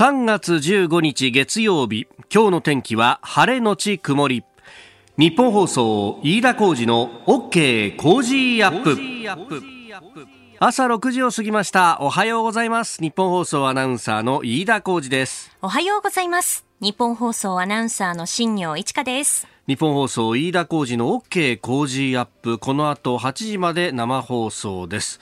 [0.00, 4.44] 3月15日月曜日今日の天気は晴れのち曇り。
[5.18, 8.96] 日本放送飯田浩二の OK 工事アップ。
[10.58, 11.98] 朝6時を過ぎました。
[12.00, 13.02] おはようございます。
[13.02, 15.54] 日本放送アナウンサーの飯田浩二です。
[15.60, 16.64] おはようございます。
[16.80, 19.46] 日本放送アナウンサーの新業一華です。
[19.70, 22.58] 日本放送飯田浩二の OK 工事アップ。
[22.58, 25.20] この後8時まで生放送です。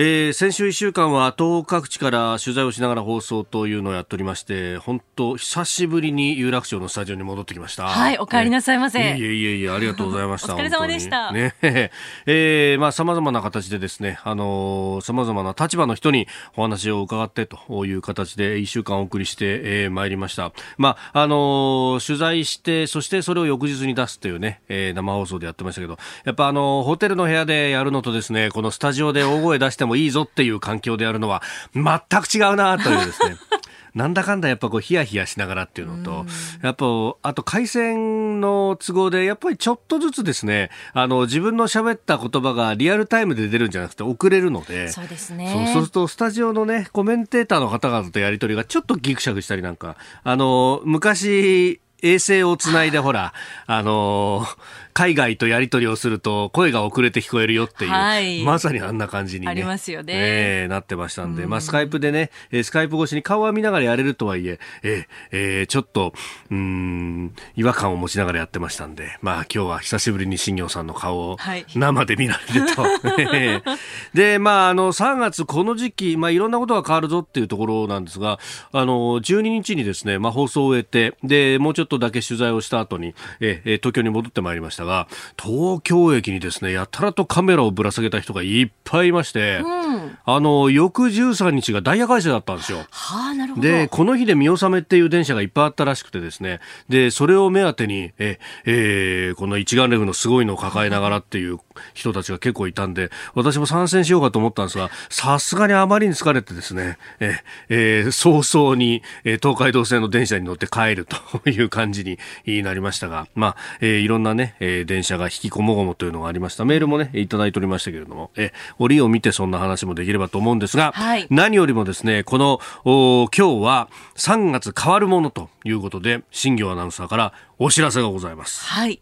[0.00, 7.88] えー、先週1週間は東北各地から取材をしながら放送というのをやっておりまして本当久しぶりに有楽町のスタジオに戻ってきました。
[7.88, 11.32] はいお帰りなさいませ、ね、いえいえいえありがとうございました お疲れ様でした。
[11.32, 11.56] ね。
[12.26, 20.52] えー、まあ様々な形でですねあのー、様々な立場の人にお話を伺ってという形で1週間お送りして、えー、参りました。
[20.76, 31.42] まああのー、取材してそしてそれを翌日に出すというね、えー、生放送でやってましたけどやっぱあのー、ホテルの部屋でやるのとですねこのスタジオで大声出してもいいぞっていう環境でやるのは
[31.74, 31.84] 全
[32.22, 33.36] く違うなというですね。
[33.94, 36.26] なんだかんだやっぱこうヒヤヒヤしながらっていうのと、
[36.62, 36.86] やっぱ
[37.22, 45.52] あと回線の都合でやっぱりちょっとずつですね、あの自分の喋った言葉がリアルタイムで出るんじゃなくて遅れるので、そうですね。
[45.52, 53.32] そうするとスタジオのねコメンテーターの方々とやり取りがちょっとギクシャクしたりなんか、あの昔衛星をつないでほら、
[53.66, 54.56] あのー、
[54.98, 62.32] 海外とやり取りをすると声が遅れて聞こえるよっていう、はい、まさにあんな感じに、ね、ありますよね、えー、なってましたんで、まあ、スカイプでね、
[62.64, 66.14] スカイプ越しに顔は見ながらやれるとはいえ、えーえー、ちょっと、
[66.50, 71.36] うん、違和感を持ちながらやってましたんで、まあ、今日は久しぶりに新業さんの顔を
[71.76, 72.82] 生で見られると。
[72.82, 72.88] は
[73.22, 78.40] い、で、まあ、あの、3月この時期、まあ、いろんなことが変わるぞっていうところなんですが、
[78.72, 85.06] あの、12日にですね、まあ、放送を終えて、で、もうちょっとだけ取材をした後に、えー、東京に戻ってまいりましたが、
[85.40, 92.78] 東京駅にですね、やたらとカメラをぶら下げた人がいっぱいいまして、うん、あの、翌13日がダイヤ改正だったんですよ。
[92.90, 93.66] はあ、なるほど。
[93.66, 96.58] で、この日で見納めっていう電車がいっぱいあったらしくてですね、
[96.88, 101.58] で、それを目当てに、え、えー、この一眼レフのすごいのを抱えながらっていう
[101.94, 107.36] 人たちが結構いたんで、私も参戦しようかと思ったんですが、さすがにあまりに疲れてですね、え、
[107.68, 112.18] えー、早々に、えー、東海道線の電車に乗って帰るという感じに
[112.62, 116.64] なりましたが、まあ、えー、いろんなね、えー、電車が引きこもごもというのがありました。
[116.64, 128.64] メールもね、いただいておりましたけれども、え、折を見てそんな話もできればと思うんですが、はい、何よりもですね、この、お今日は3月変わるものということで、新業アナウンサーからお知らせがございます。
[128.66, 129.00] はい。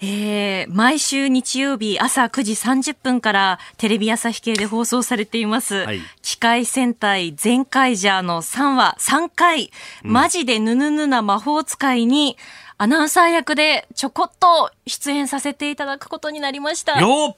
[0.00, 9.72] えー、毎週日曜日朝9時30分からテレビ朝日系で放送されています、はい、機械戦隊全カイジャーの3話3回、
[10.04, 12.36] うん、マジでぬぬぬな魔法使いに
[12.76, 17.00] アナウンサー役でちょこっと出演させていただくことになりました。
[17.00, 17.36] よ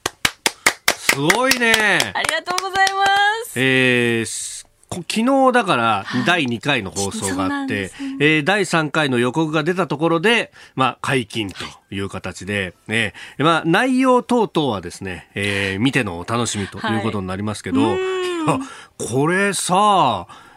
[0.91, 2.13] すごいね。
[2.15, 3.05] ありがとうございま
[3.47, 3.59] す。
[3.59, 4.60] えー
[4.93, 11.65] 昨日だから第2回の放送があって、はいね、えー、第3回の予告が出たところで、まあ、解禁と
[11.95, 12.01] い。
[12.01, 17.99] う形で、ね、まあ、内容等々はですね、えー、見てのお楽しみということになりますけど、はい、
[19.13, 20.50] これさ、あ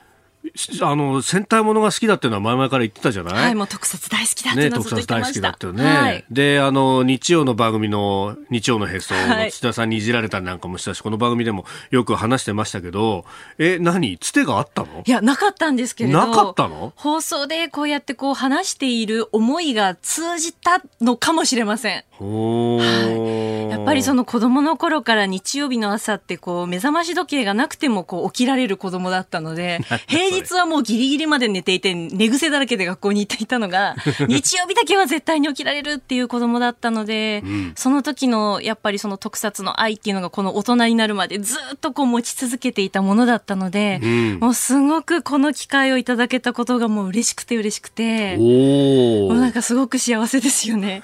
[0.96, 3.34] の戦隊ものが好きだっていうのは前々から言ってたじゃない？
[3.34, 9.14] はいもう特撮大好きだってね、特撮大好きだってよね、はい、であの日曜の番組の日曜のへそ
[9.50, 13.26] 土田さんにいじられたりなんかもしたし、この番組でもよく話してましたけど
[13.58, 14.18] え何？
[14.18, 15.04] つてがあったの？
[15.06, 16.94] いやなかったんですけれどなかったの？
[16.96, 22.04] 放送でこうやってこう話している思いが通じたのかもしれません。
[22.20, 33.96] はい、やっぱりその子供の頃から日曜日の朝ってこう目覚まし時計がなくてもこう起きられる子供だったので 平日はもうギリギリまで寝ていて、寝癖だらけで学校に行っていたのが、
[34.28, 51.02] 日曜日だけは絶対に起きられるっていう子供だったので、うん、その時のやっぱりその特撮の愛っていうのがこの大人になるまでずっとこう持ち続けていたものだったので、うん、もうすごくこの機会をいただけたことがもう嬉しくて嬉しくて、もうなんかすごく幸せですよね。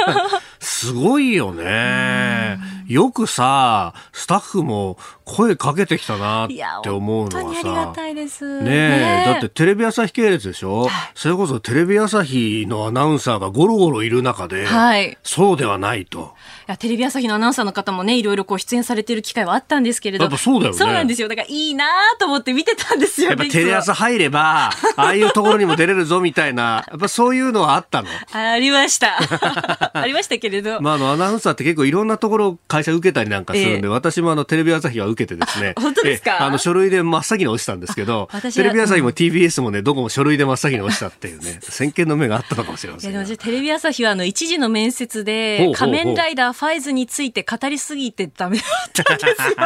[0.60, 2.58] すごいよね。
[2.90, 6.48] よくさ、スタッフも声かけてきたなっ
[6.82, 7.60] て思うのはさ。
[7.60, 8.62] ありがたいです。
[8.62, 16.34] ねえ、だってテレビ朝日系列でしょ、それこそテレビ朝日のアナウンサーがゴロゴロいる中で、はい、そうではないと。
[16.66, 20.24] いや、テレビ朝日のアナウンサーの方もね、いろいろこう出演されてる機会はあったんですけれど。
[20.24, 20.78] やっぱそうだよね。
[20.78, 21.28] そうなんですよ。
[21.28, 21.86] だからいいな
[22.18, 29.16] と思って見てたんですよ、やっぱテレ朝入れば、 ああいうところにも出れるぞみたいな、やっぱそういうのはあったのありました。
[29.94, 30.80] ありましたけれど。
[30.80, 35.74] まあ、あの、アナウンサーって結構いろんなところ会社受けたりなんかするんで、えー、私もあの、テレビ朝日は受けてですね。
[35.80, 36.42] 本当ですか？
[36.44, 43.12] あの、書類で真っ先に落ちたんですけど、テレビ朝日も TBS もね、どこも書類で真っ先に落ちたっていうね、 先見の目があったのかもしれません。
[43.12, 49.56] いや、テレビ朝日はあの、一時の面接で、仮面ライダーファイズについて語りすぎてダメだったんですよ。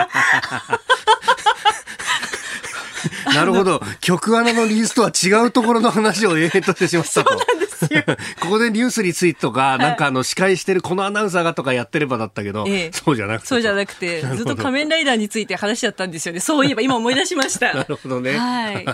[3.34, 3.81] なるほど。
[4.00, 7.31] 曲穴のリースとは違うところの話を延々としてしまったと。
[7.31, 8.02] そうなんですよ。
[8.40, 13.48] ここでニュースについてとか、なんかあの司会してるこのアナウンサーがとかやってればだったけど、ええそうじゃなくて。
[13.48, 16.40] そうじゃなくて、ずっと仮面ライダーについて話しちゃったんですよね。
[16.40, 17.72] そういえば今思い出しました。
[17.75, 18.38] なるほどね。
[18.38, 18.86] はい。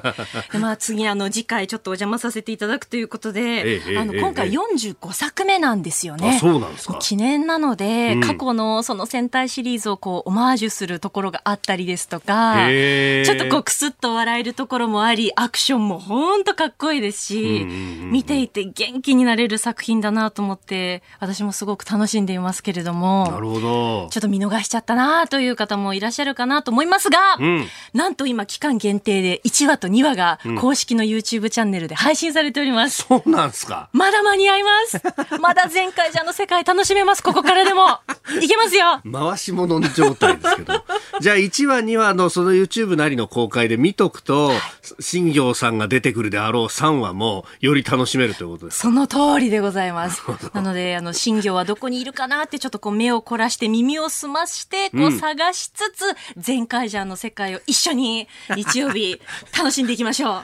[0.52, 6.36] でまあ次あの次回ちょっとお邪魔させていただくということで、えあの今回45作目なんですよね。
[6.36, 17.66] あそうなんですか記念なので、うん過去のその戦隊シリーズをこうオマージュするところがあったりですとか、ちょっとこうクスッと笑えるところもあり、アクションも本当かっこいいですし、
[18.10, 23.30] 見ていて元気になれる作品だなと思って、私もすごく楽しんでいますけれども。
[23.30, 24.08] なるほど。
[24.10, 33.04] ちょっと見逃しちゃったなという方もいらっしゃるかなと思いますが、うんなんと今期間限定で1話と2話が公式の YouTube チャンネルで配信されております。
[33.08, 33.88] そうなんですか。
[33.92, 35.02] まだ間に合います。
[35.40, 37.22] まだ前回じゃの世界楽しめます。
[37.22, 37.98] ここからでも。
[38.40, 39.00] いけますよ。
[39.10, 40.84] 回し物状態ですけど。
[41.20, 44.52] じゃあ1話2話のその YouTube なりの公開で見とくと、
[45.00, 48.80] 新行さんが出てくるであろう3話もより楽しめるということです。
[48.80, 50.22] その通りでございます。
[50.52, 56.04] なので、あの、新業はどこにいるかなってちょっとこう目を凝らして耳を澄まして、こううん探しつつ、
[56.36, 59.20] 全カイジャーの世界を一緒に日曜日
[59.56, 60.42] 楽しんでいきましょう。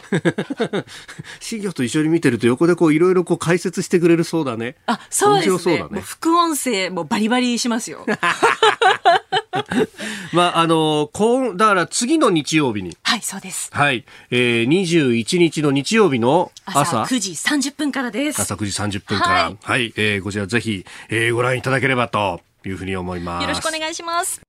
[1.40, 4.76] 新行と一緒に見てると横でこういろいろこう解説してくれるそうだね。
[4.86, 5.58] あ、そうですね。
[5.58, 8.06] そうだね副音声もうバリバリしますよ。
[10.32, 13.70] まあ、あの、こう、だから次の日曜日に、はい、そうです。
[13.72, 18.40] はい、えー、21日の日曜日の朝朝、9時30分からです。
[18.40, 23.42] 朝9時30分から、ははいい、えーこちらぜひ、えーご覧いただければというふうに思います。
[23.42, 24.45] よろしくお願いします。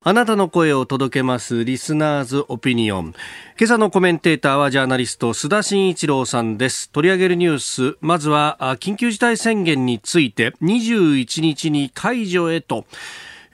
[0.00, 3.14] あなたの声を届けますリスナーズオピニオン。
[3.58, 6.88] 今朝のコメンテーターはジャーナリスト須田慎一郎さんです。
[6.90, 12.84] 取り上げるニュース、まずは緊急事態宣言について21日に解除へと。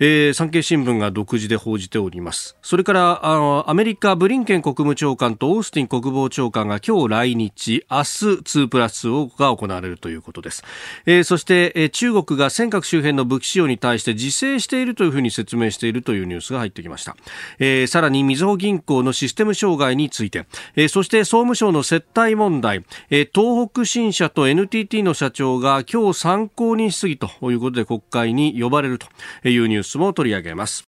[0.06, 2.58] えー産経新聞が独自で報じております。
[2.60, 10.62] それから、あのアメリカブリンケン国務長官とオースティン国防長官が今日来日、明日2プラスをが行われるということです。
[11.06, 17.16] えーそして、えー中国が尖閣周辺の武器使用に対して自制しているというふうに説明しているというニュースが入ってきました。
[17.58, 20.44] えーさらに、みずほ銀行のシステム障害について、
[20.76, 30.84] えーそして総務省の接待問題、えー東北新社と NTT の社長が今日参考人質疑ということで国会に呼ばれるというニュースも取り上げます。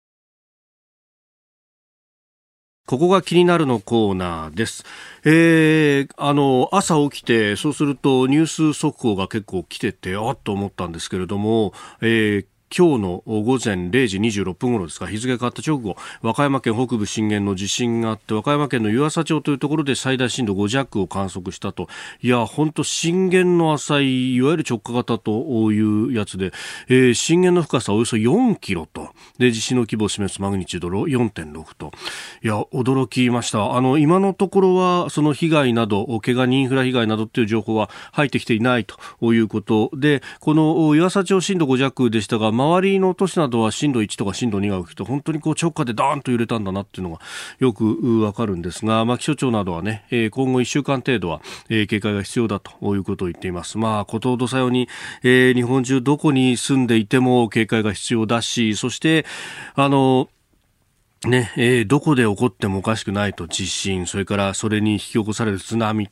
[2.88, 4.84] ここが気になるのコーナーです。
[5.24, 12.46] えー、あの、朝起きて、そうするとニュース速報が結構来てて、あっと思ったんですけれども、えー
[12.76, 21.90] 今日の午前0時26分頃ですか、日付変わった直後、和歌山県北部震源の地震があって、和歌山県の湯浅町というところで最大震度5弱を観測したと。
[22.22, 26.54] いや、本当震源の浅い、いわゆる直下型というやつで、
[26.88, 29.10] えー震源の深さおよそ4キロと。
[29.38, 31.92] で、地震の規模を示すマグニチュード4.6と。
[32.42, 33.76] いや、驚きました。
[33.76, 47.20] あの、今のところは、その被害など、怪我人インフラ被害などっていう情報は入ってきていないということで、この湯浅町震度5弱でしたが、周りの都市などは震度1とか震度2が起きて、本当にこう直下でダーンと揺れたんだなっていうのが
[47.60, 53.78] よくわかるんですが、まあ気象庁などはね、えー今後1週間程度は、えー警戒が必要だということを言っています。
[53.78, 54.88] まあ、ことほどさように、
[55.24, 59.26] えー日本中どこに住んでいても警戒が必要だし、そして、
[59.76, 60.30] あの、
[61.28, 66.08] ね、えーどこで起こってもおかしくないと地震、それからそれに引き起こされる津波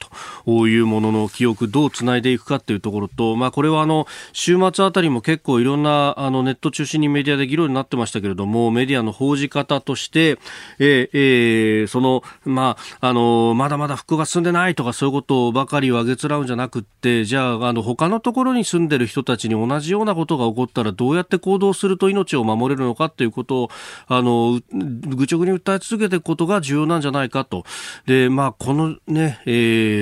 [0.45, 10.37] というものの記憶どうつないでいくかっていうところと、まあこれはあの、週末あたりも結構いろんなあのネット中心にメディアで議論になってましたけれども、メディアの報じ方として、
[10.77, 23.69] えーえーその、まあ、あの、まだまだ復興が進んでないとかそういうことばかりをあげつらうんじゃなくって、じゃあ、あの、他のところに住んでる人たちに同じようなことが起こったらどうやって行動すると命を守れるのかっていうことを、
[24.07, 24.59] あの、
[25.07, 27.65] 愚直に訴え続けていくことが重要なんじゃないかと。
[28.05, 29.51] で、まあ、このね、え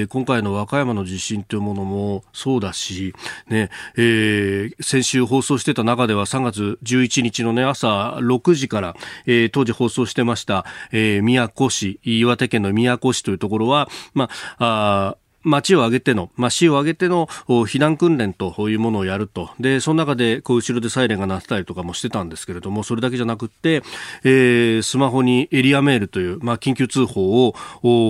[0.04, 3.14] ー今回の和歌山の地震というものもそうだし、
[3.48, 19.50] ね、えー先週放送してた中では3月11日のね、朝6時から、えー当時放送してました、えー宮古市、岩手県の宮古市というところは、まあ、あ町を挙げての、まあ、市を挙げての避難訓練というものをやると。
[19.60, 23.84] で、その中で、こう、後ろでサイレンが鳴ってたりとかもしてたんですけれども、それだけじゃなくって、
[24.24, 27.56] えースマホにエリアメールという、まあ、緊急通報を、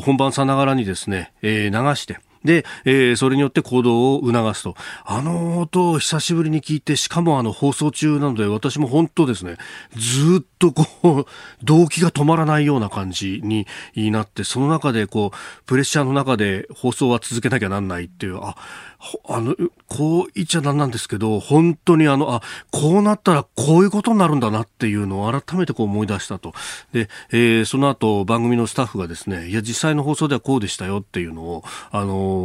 [0.02, 4.76] 本番さながらにですね、えー流して、で、えー、それによって行動を促すと。
[5.06, 9.58] あの音を久しぶりに聞いて、しかもあの放送中なので、私も本当ですね、
[9.96, 10.86] ずっとこ
[11.20, 11.26] う、
[11.64, 13.68] 動機が止まらないような感じに
[14.12, 18.56] なって、その中でこう、プレッシャーの中で放送は続けなきゃなんないっていう、あ、
[19.30, 19.56] あの、
[19.88, 26.54] こう言っちゃなんなんですけど、本当にあの、あ、こうなったらこういうことになるんだなっていうのを改めてこう思い出したと。
[26.94, 32.37] で、えー、その後番組のスタッフがですね、いや、実際の放送ではこうでしたよっていうのを、あの、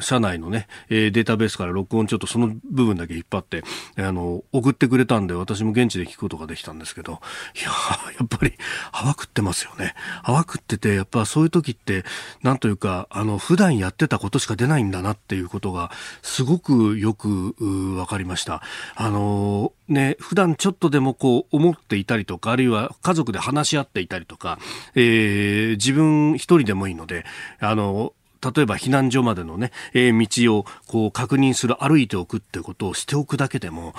[0.00, 3.62] 社内のね、え、データベースから録音ちょっとその部分だけ引っ張って、
[3.96, 7.20] あの、送ってくれたんで、私も現地で聞くことができたんですけど、
[7.54, 7.70] いや、
[8.18, 8.54] やっぱり、
[8.92, 9.94] 泡食ってますよね。
[10.22, 12.04] 泡食ってて、やっぱそういう時って、
[12.42, 15.90] なんというか、あの、普段やってたことしか出ないんだなっていうことが、
[16.22, 18.62] すごくよく分かりました。
[18.94, 24.58] あのね、普段ちょっとでもこう思っていたりとか、あるいは家族で話し合っていたりとか、
[24.94, 27.24] えー、自分一人でもいいので、
[27.58, 33.94] あの、例えば避難所までのね、えー、道をこう確認する、歩いておくってことをしておくだけでも、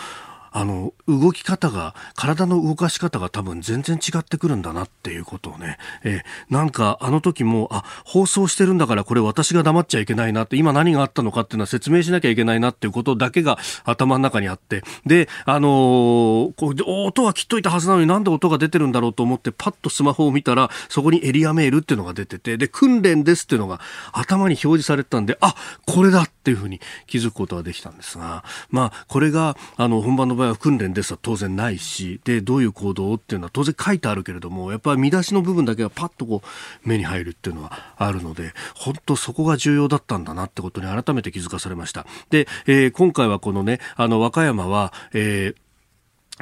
[0.52, 23.80] あの、動き方が、体の動かし方が多分全然違ってくるんだなっていうことをね、え、なんかあの時も、あ、放送してるんだからこれ私が黙っちゃいけないなって、今何があったのかっていうのは説明しなきゃいけないなっていうことだけが頭の中にあって、で、あのー、こう音は切っといたはずなのになんで音が出てるんだろうと思って、パッとスマホを見たら、そこにエリアメールっていうのが出てて、で、訓練ですっていうのが
[24.12, 25.56] 頭に表示されてたんで、あ、
[25.86, 42.06] これだっていうふうに気づくことができたんですが、まあ、これが、あの、本番の場合は訓練ですは当然ないし、で、どういう行動っていうのは当然書いてあるけれども、やっぱり見出しの部分だけがパッとこう目に入るっていうのはあるので、本当そこが重要だったんだなってことに改めて気づかされました。
[42.30, 45.56] で、えー、今回はこのね、あの、和歌山は、えー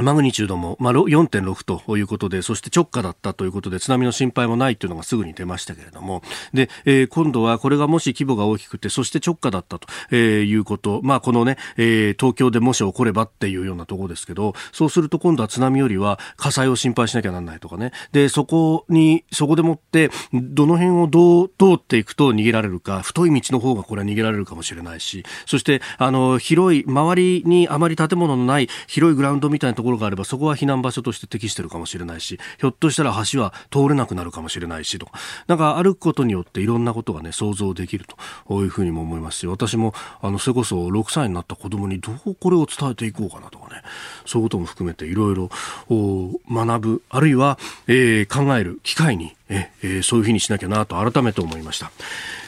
[0.02, 6.22] マグニチュードも、まあ、4.6ということで、そして直下だったということで、津波の心配もないというのがすぐに出ましたけれども、
[6.54, 35.14] で、えー、今度はこれがもし規模が大きくて、そして直下だったと、えー、いうこと、まあ、このね、えー、東京でもし起こればっていうようなところですけど、そうすると今度は津波よりは火災を心配しなきゃなんないとかね、で、そこに、そこでもって、どの辺をどう通っていくと逃げられるか、太い道の方がこれは逃げられるかもしれないし、そして、あの、広い、周りにあまり建物のない広いグラウンドみたいなところころがあればそこは避難場所として適してるかもしれないしひょっとしたら橋は通れなくなるかもしれないしとか。
[35.48, 38.06] なんか歩くことによっていろんなことがね想像できる
[38.48, 43.82] というふうにも思いますし私もあのそれこそ6歳になった子供にどうこれを伝えていこうかなとかね
[44.26, 45.50] そういうことも含めていろいろ
[45.90, 51.92] 学ぶあるいは、えー、考える機会にええそういうふうにしなきゃなと改めて思いました。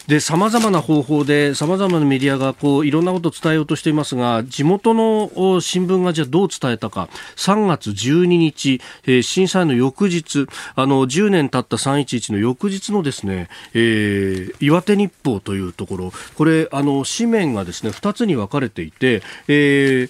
[0.08, 20.10] で、様々な方法で、様々なメディアがこう、いろんなことを伝えようとしていますが、地元の新聞がじゃあどう伝えたか、3月12日、えー、震災の翌日、あの、10年経った311の翌日のですね、えー、岩手日報というところ、これ、あの、紙面がですね、2つに分かれていて、え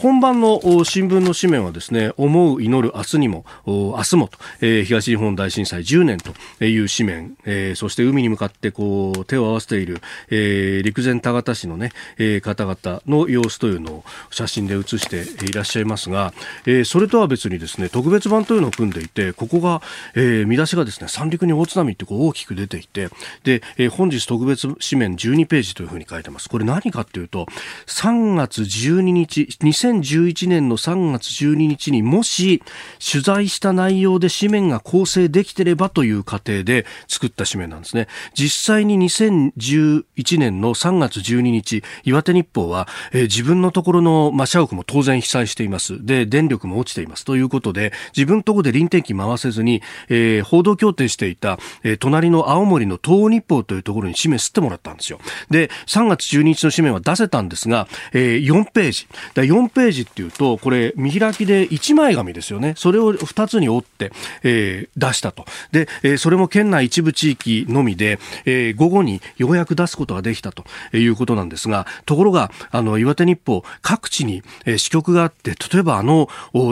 [0.00, 10.00] 本番の新聞の紙面はですね、思う祈る明日にも、明日もと、えー、東日本大震災10年という紙面、えー、そして海に向かってこう手を合わせている、
[10.30, 16.32] えー、陸前高田市のね、え、方々の様子というのを写真で写していらっしゃいますが、
[16.64, 19.82] え、それとは別にですね、特別版というのを組んでいて、ここが、
[20.14, 23.08] え、見出しがですね、三陸に大津波ってこう大きく出ていて、
[23.42, 26.48] で、え、本日特別紙面12ページというふうに書いてます。
[26.48, 27.46] これ何かっていうと、
[27.86, 29.48] 3月12日、
[29.92, 32.62] 2011年の3月12日にもし
[32.98, 38.08] 取材した内容で紙面が構成できてればという過程で作った紙面なんですね。
[38.34, 46.04] 実際に2011年の3月12日、岩手日報は、えー、自分のところの、ま、社屋も当然被災しています。
[46.04, 47.24] で、電力も落ちています。
[47.24, 55.18] ということで、自分のところで臨転機回せずに、えー、報道協定していた、えー、隣の青森の東日報というところに紙面吸ってもらったんですよ。
[55.50, 59.06] で、3月12日の紙面は出せたんですが、えー、4ページ。
[59.34, 62.74] だ4ページページっていうと、これ、見開きで1枚紙ですよね。
[62.76, 64.10] それを2つに折って、
[64.42, 65.44] えー、出したと。
[65.70, 76.28] で、えー、それも県内一部地域のみで、えー、午後にようやく出すことができたということなんですが、ところが、あの、岩手日報、各地に、えー、支局があって、例えばあの、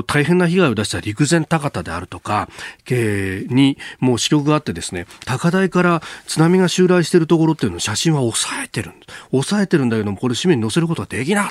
[0.06, 2.48] 大変な被害を出した陸前高田であるとか、
[2.90, 8.92] えー、に、もう支局があってですね、高台から津波が襲来しているところっていうのを写真は抑えてる。
[9.30, 11.50] 抑えてるんだけども、これ紙面に載せることはできな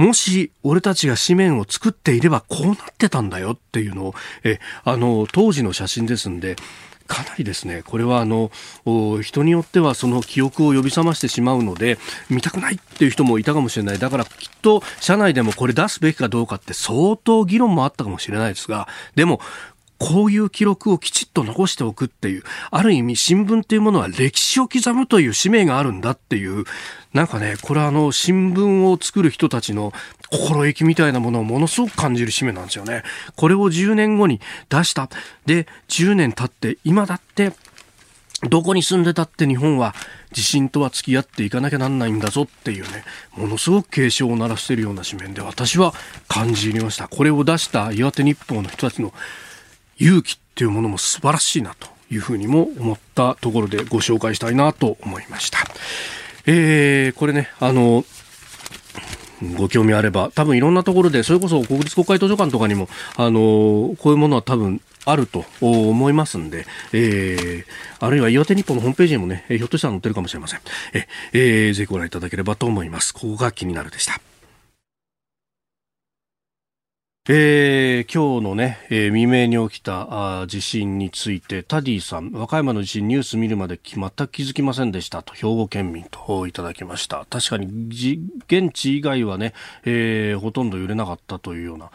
[0.00, 4.14] もし俺たちが紙面を作っていればこうなってたんだよっていうのを、
[4.44, 6.56] え、あの、当時の写真ですんで、
[7.06, 8.50] かなりですね、これはあの
[9.20, 11.98] 人によってはその記憶を呼び覚ましてしまうので、
[12.30, 13.98] 見たくないっていう人もいたかもしれない。
[13.98, 19.40] だからきっと社内でもこれ出すべきかどうかって相当議論もあったかもしれないですが、でも、
[20.00, 26.64] こういう記録をきちっと残しておくっていう、ある意味新聞っていうものは歴史を刻むという使命があるんだっていう、
[27.12, 29.92] なんかね、これあの、新聞を作る人たちの
[30.30, 33.02] 心意気みたいなものをものすごく感じる使命なんですよね。
[33.36, 35.08] これを10年後に出した。
[35.44, 37.52] で、10年経って今だって
[38.48, 39.94] どこに住んでたって日本は
[40.32, 43.04] 地震とは付き合っていかなきゃなんないんだぞっていうね、
[43.36, 45.92] ものすごく警鐘を鳴らしているような紙面で私は
[46.28, 47.08] 感じ入りました。
[47.08, 49.12] これを出した岩手日報の人たちの
[49.98, 55.58] 勇気っていうものも素晴らしいなというふうにも思ったところでご紹介したいなと思いました。
[56.46, 58.04] えー、これね、あの、
[59.56, 70.60] ご興味あれば、多分いろんなところで、それこそ国立国会図書館とかにも、あの、こういうものは多分あると思いますんで、えー、あるいは岩手日報のホームページにもね、ひょっとしたら載ってるかもしれません。
[70.92, 73.14] え、えー、ぜひご覧いただければと思います。
[73.14, 74.20] ここが気になるでした。
[77.32, 87.28] えー、今日のね、えー、未明に起きたあ地震について、タディさん、和歌山の地震ニュース見るまで全く気づきませんでしたと、兵庫県民といただきました。
[87.30, 87.66] 確かに、
[88.48, 91.92] 現地以外はね、えー、ほとんど揺れなかったというような、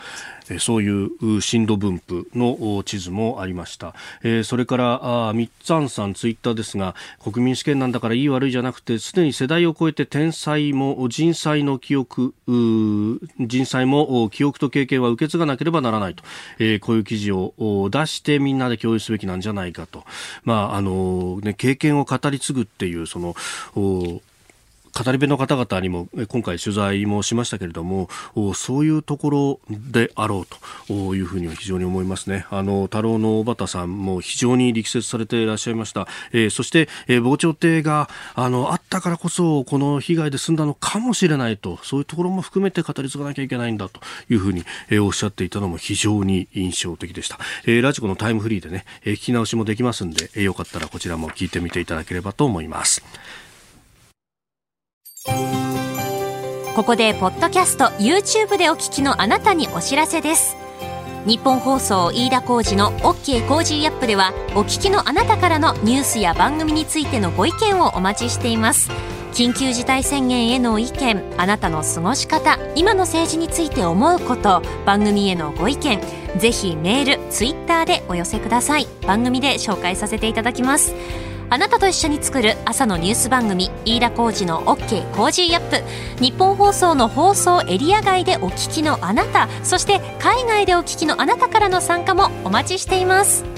[0.47, 3.93] えー、そういう震度分布の地図もありました。
[4.23, 16.23] えー、それから、あみっつんさん、ツイッターですが、国民試験なんだからいい悪いじゃなくて、すでに世代を超えて天災も人災の記憶、人災も記憶と経験は受け継がなければならないと、
[16.59, 20.03] えー、こういう記事を出してみんなで共有すべきなんじゃないかと、
[20.43, 23.35] まああのね、経験を語り継ぐっていうその
[24.97, 28.07] 語り部の方々にも今回取材もしましたけれども
[28.53, 30.47] そういうところであろう
[30.87, 32.45] というふうには非常に思いますね。
[32.49, 43.99] あの太郎の小畑さんも非常に力説されていらっしゃいました、えー、そして、えー、防潮堤があのあったからこそこの被害で済んだのかもしれないとそういうところも含めて語り継がなきゃいけないんだと
[44.29, 53.03] いうふうに、えー、おっしゃっていたのも非常に印象的でした、えー、ラジコのタイムフリーでね、えー、聞き直しもできますんで、えー、よかったらこちらも聞いてみていただければと思います。
[56.75, 60.57] ここでポッドキャスト YouTube でお聞きのあなたにお知らせです。
[61.25, 68.91] ニッポン放送飯田浩司の OK コージーアップではお聞きのあなたからのニュースや番組についてのご意見をお待ちしています。
[69.31, 76.01] 緊急事態宣言への意見あなたの過ごし方今の政治について思うこと番組へのご意見
[76.37, 78.87] ぜひメールツイッターでお寄せください。
[79.07, 80.93] 番組で紹介させていただきます。
[81.49, 85.83] あなたと一緒に作る朝のニュース番組飯田浩司の OK Cozy up。
[86.21, 93.54] ニッポン放送の放送エリア外でお聞きのあなたそして海外でお聞きのあなたからの参加もお待ちしています。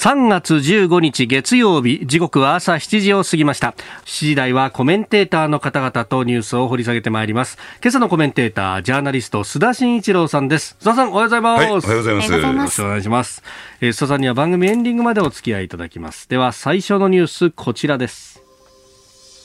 [0.00, 3.74] 3月15日月曜日時刻は朝7時を過ぎました。
[4.06, 7.58] 7時台はコメンテーターの方々とニュースを掘り下げてまいります。
[7.82, 10.74] 今朝のコメンテータージャーナリスト須田慎一郎さんです。
[10.80, 12.32] 須田さんおはようございます、はい、おはようございます。
[12.32, 13.42] よろしくお願いします、
[13.82, 16.30] えー、須田さんには番組エンディングまでお付き合いいただきます。
[16.30, 18.42] では最初のニュースこちらです。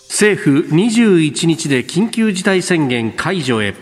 [0.07, 3.75] 政府21日で緊急事態宣言解除へ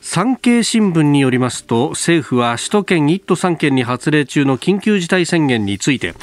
[0.00, 6.14] 産経新聞によりますと政府は首都圏1都3県に発令中の緊急事態宣言について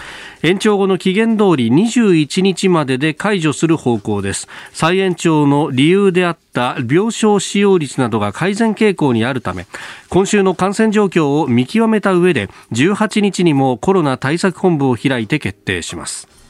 [0.42, 4.48] 延長後の期限通り21日までで解除する方向です。
[4.74, 9.66] 再延長の理由であった病床使用率などが改善傾向にあるため
[10.10, 16.45] 今週の感染状況を見極めた上で18日にもコロナ対策本部を開いて決定します。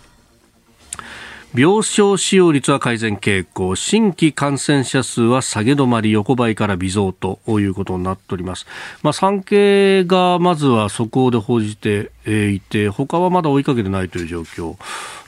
[1.58, 3.78] 病床使用率は改善傾向。
[3.78, 8.66] 新規感染者数は下げ止まり横ばいから微増ということになっております、
[9.04, 14.76] まあ、産経がまずは速報で報じていて他はまだ追いかけてないという状況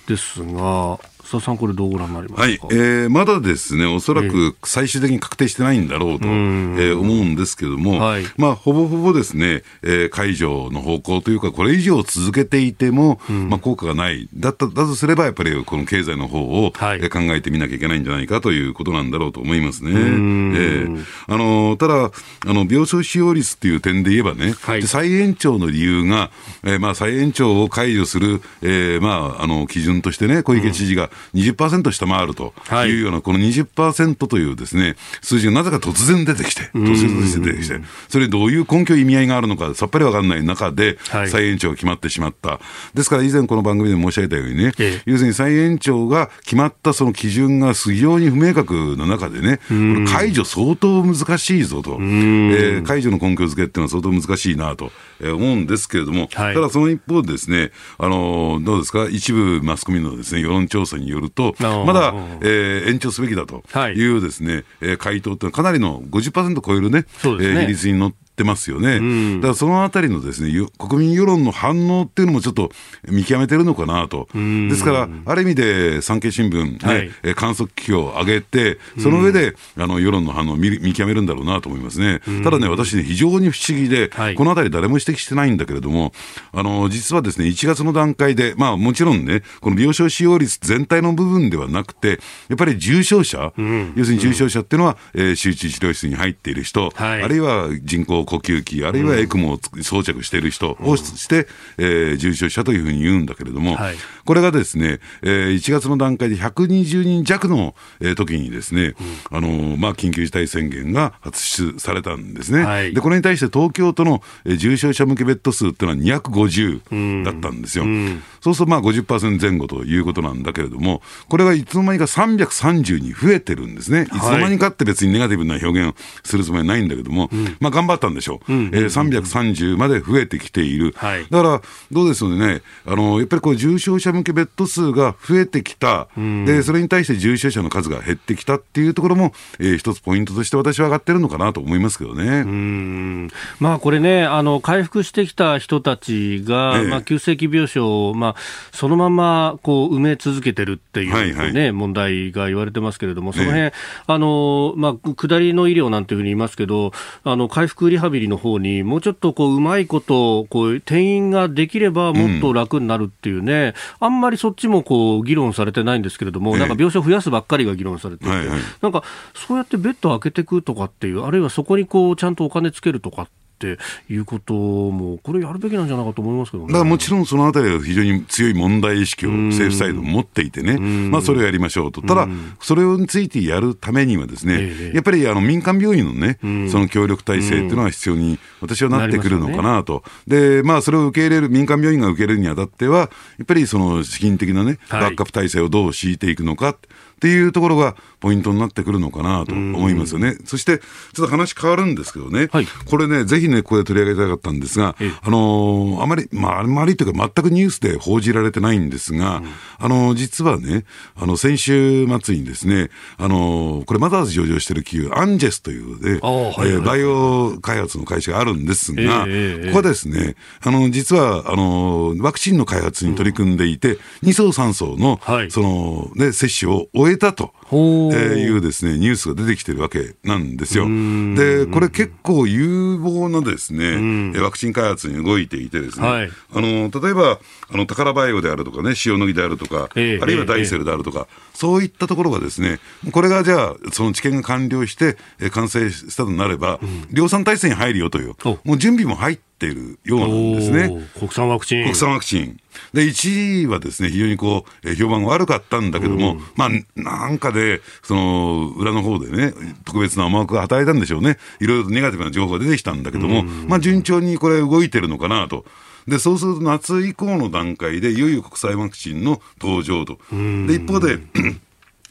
[0.07, 19.91] ですが須田さん、これどうご覧になりますか、はいえー、まだですね、おそらく最終的に確定してないんだろうと、えー、思うんですけども、はい、まあ、ほぼほぼですね、えー、解除の方向というか、これ以上続けていても、うん、まあ、効果がない、だっただとすれば、やっぱりこの経済の方を、はい、考えてみなきゃいけないんじゃないかということなんだろうと思いますね。
[19.91, 22.11] えー、あのただ
[22.45, 26.31] あの、病床使用率っていう点で言えばね、はい、再延長の理由が、
[26.63, 32.53] えーまあ、再延長を解除する、えーまあ、あの基準としてね、小池知事が、20%下回ると
[32.85, 32.97] い。
[32.97, 42.59] うような、この20%というですね、数字がなぜか突然出てきて、突然出てきて、それどういう根拠、意味合いがあるのか、さっぱりわかんない中で、再延長が決まってしまった。
[42.93, 44.73] ですから以前この番組で申し上げたようにね、
[45.05, 54.91] 要するに再延長が決まったその基準が非常に不明確な中でね、これ解除相当難しいぞと、えー、解除の根拠付けっていうのは相当難しいなと。
[55.21, 64.17] 思うんですけれども、はい、ただその一方でですね、あのどうですか、一部マスコミのですね世論調査によると、まだ、えー、延長すべきだとい。
[64.17, 67.05] うですね、はい、回答というのはかなりの50%超えるね、ね。
[67.23, 72.69] えー、比率に乗ってってますよね、うん、だからそのあたりのですね国民世論の反応っていうのもちょっと
[73.09, 86.11] 見極めてるのかなと、ですから、ある意味で産経新聞、ねはい、観測機器を上げて、その上で、あの世論の反応を見見極めるんだろうなと思いますね、ただね、私ね、非常に不思議で、はい、このあたり、誰も指摘してないんだけれども、
[86.51, 92.19] あの実はですね1月の段階で、まあ、もちろんね、この病床使用率全体の部分ではなくて、
[92.49, 108.95] やっぱり重症者、うん、要するに重症者っていうのは、えー、集中治療室に入っている人、はい、あるいは人工呼吸器、あるいはエクモを装着している人をして、えー、重症者というふうに言うんだけれども、はい、これがですね、えー、1月の段階で120人弱の、えー、時にですね、
[109.31, 112.65] うん、あのまあ、緊急事態宣言が発出されたんですね。
[112.65, 117.85] はい、で、これに対して東京都の、えー、重症者向けベッド数っていうのは250だったんですよ。
[117.85, 124.03] うんうんそうするとまあ50%前後ということなんだけれども、これがいつの間にか330に増えてるんですね。
[124.03, 124.05] い。
[124.05, 127.29] つの間にかって別にネガティブな表現をするつもりはないんだけども、
[127.59, 128.53] まあ頑張ったんでしょう。
[128.53, 130.93] うん、えー、330まで増えてきている。
[130.95, 142.23] はい、だから、どうですよね、あの、やっぱりこう重症者向けベッド数が増えてきた、うん、で、それに対して重症者の数が減ってきたっていうところも、えー、一つポイントとして私は上がってるのかなと思いますけどね。
[142.23, 143.29] うん。
[143.59, 148.35] まあこれね、あの、回復してきた人たちが、ええ、まあ急性期病床を、まあ、
[148.71, 153.71] そのままこう埋め続けてるっていうね、はいはい、問題が言われてますけれども、その辺、
[154.07, 156.91] あのまあ下りの医療なんていうふうに言いますけど、
[157.23, 173.31] あの回復リハビリの方にもうちょっとこううまいことこう転院ができればもっと楽になるっていうね、うん、あんまりそっちもこう議論されてないんですけれども、なんか病床増やすばっかりが議論されていて、はいはい、なんかそうやってベッドを開けていくとかっていう、あるいはそこにこうちゃんとお金つけるとかって
[173.65, 182.27] いうことも、これやるべきなんじゃないかと思いますけど、ね、だからもちろんそのあたりは非常に強い問題意識を政府サイド持っていてね、まあ、それをやりましょうと、ただ、
[182.61, 186.37] それについてやるためにはですね、やっぱりあの民間病院のね、
[186.69, 193.09] その協力体制っていうのは必要に、私はなってくるのかなと、でまあ、それを受け入れる、民間病院が受け入れるにあたっては、や
[193.43, 196.77] っぱりその資金的なね、バックアップ体制をどう敷いていくのか。
[197.17, 200.37] っていうところがポイントになってくるのかなと思いますよね。
[200.45, 209.47] そして、ちょっと話変わるんですけどね、はい、これね、ぜひね、ここで取り上げたかったんですが、あのー、あまり、まあ、あまりというか、全くニュースで報じられてないんですが、うん、
[209.79, 227.53] あのー、実はね、あの、先週末にですね、あのー、これ、マザーズ上場してる企業、アンジェスというね、はいえー、バイオ開発の会社があるんですが、えー、ここはですね、あの、実は、あの、ワクチンの開発に取り組んでいて、うん、2層3層の、はい、その、ね、接種を終えたと。
[227.69, 230.85] えー、いうですね、ニュースが出てきてるわけなんですよ。
[230.85, 237.39] で、これ結構有望なですね、ワクチン開発に動いていてですね、はい、あの、例えば、
[237.69, 242.79] あの、宝バイオであるとかね、塩野義であるとか、えー、あるいはダイセルであるとか、えー、そういったところがですね、
[243.11, 251.09] これがじゃあ、その治験が完了して、えー、完成したとなれば、うん、量産体制に入るよという、もう準備も入ってっているようなんですね。
[251.17, 251.83] 国産ワクチン。
[251.83, 252.59] 国産ワクチン。
[252.93, 261.37] で、1位はですね、非常にこう、評判悪かったんだけども、まあ、なんかで、その、裏の方でね、特別な思惑が与えたんでしょうね。
[261.59, 265.65] いろいろとネガティブな情報が出てきたんだけども、まあ、順調にこれ動いてるのかなと。
[266.07, 270.19] で、そうすると夏以降の段階で、いよいよ国際ワクチンの登場と。
[270.31, 271.17] で、一方で、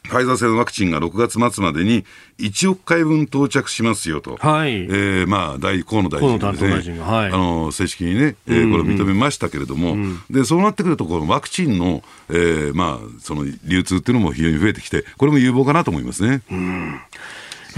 [0.07, 2.05] ファイザー製のワクチンが6月末までに
[2.39, 16.43] 1億回分到着しますよと、はいえーまあ、大河野大臣がですね、はい、あの正式にね、えー、これを認めましたけれども、うんうん、でそうなってくると、このワクチンの,、えーまあ、その流通っていうのも非常に増えてきて、これも有望かなと思いますね。
[16.51, 17.01] うん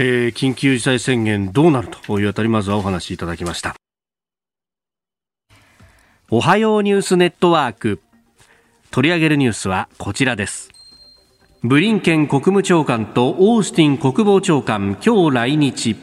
[0.01, 3.75] えー、緊急事態宣言どうなるというあたり、まずはお話しいただきました。
[6.29, 7.99] おはようニュースネットワーク。
[8.91, 10.78] 取り上げるニュースはこちらです。
[11.61, 15.97] ブリンケン国務長官とオースティン国防長官今日来日。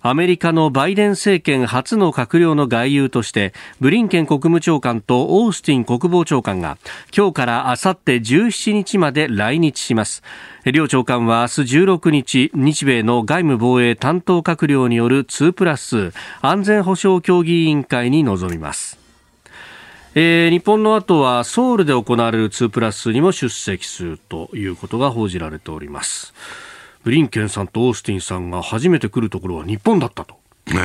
[0.00, 6.78] アメリカのバイデン政権初の閣僚の外遊としてブリンケン国務長官とオースティン国防長官が
[7.14, 10.22] 今日からあさって17日まで来日します。
[10.64, 18.95] 両長官は明日16日日米の外務防衛担当閣僚による2プラス安全保障協議委員会に臨みます。
[20.18, 26.32] えー、日本の後はソウルで行われる2プラスにも出席するということが報じられております。
[27.04, 30.38] ブリンケンさんとオースティンさんが初めて来るところは日本だったと。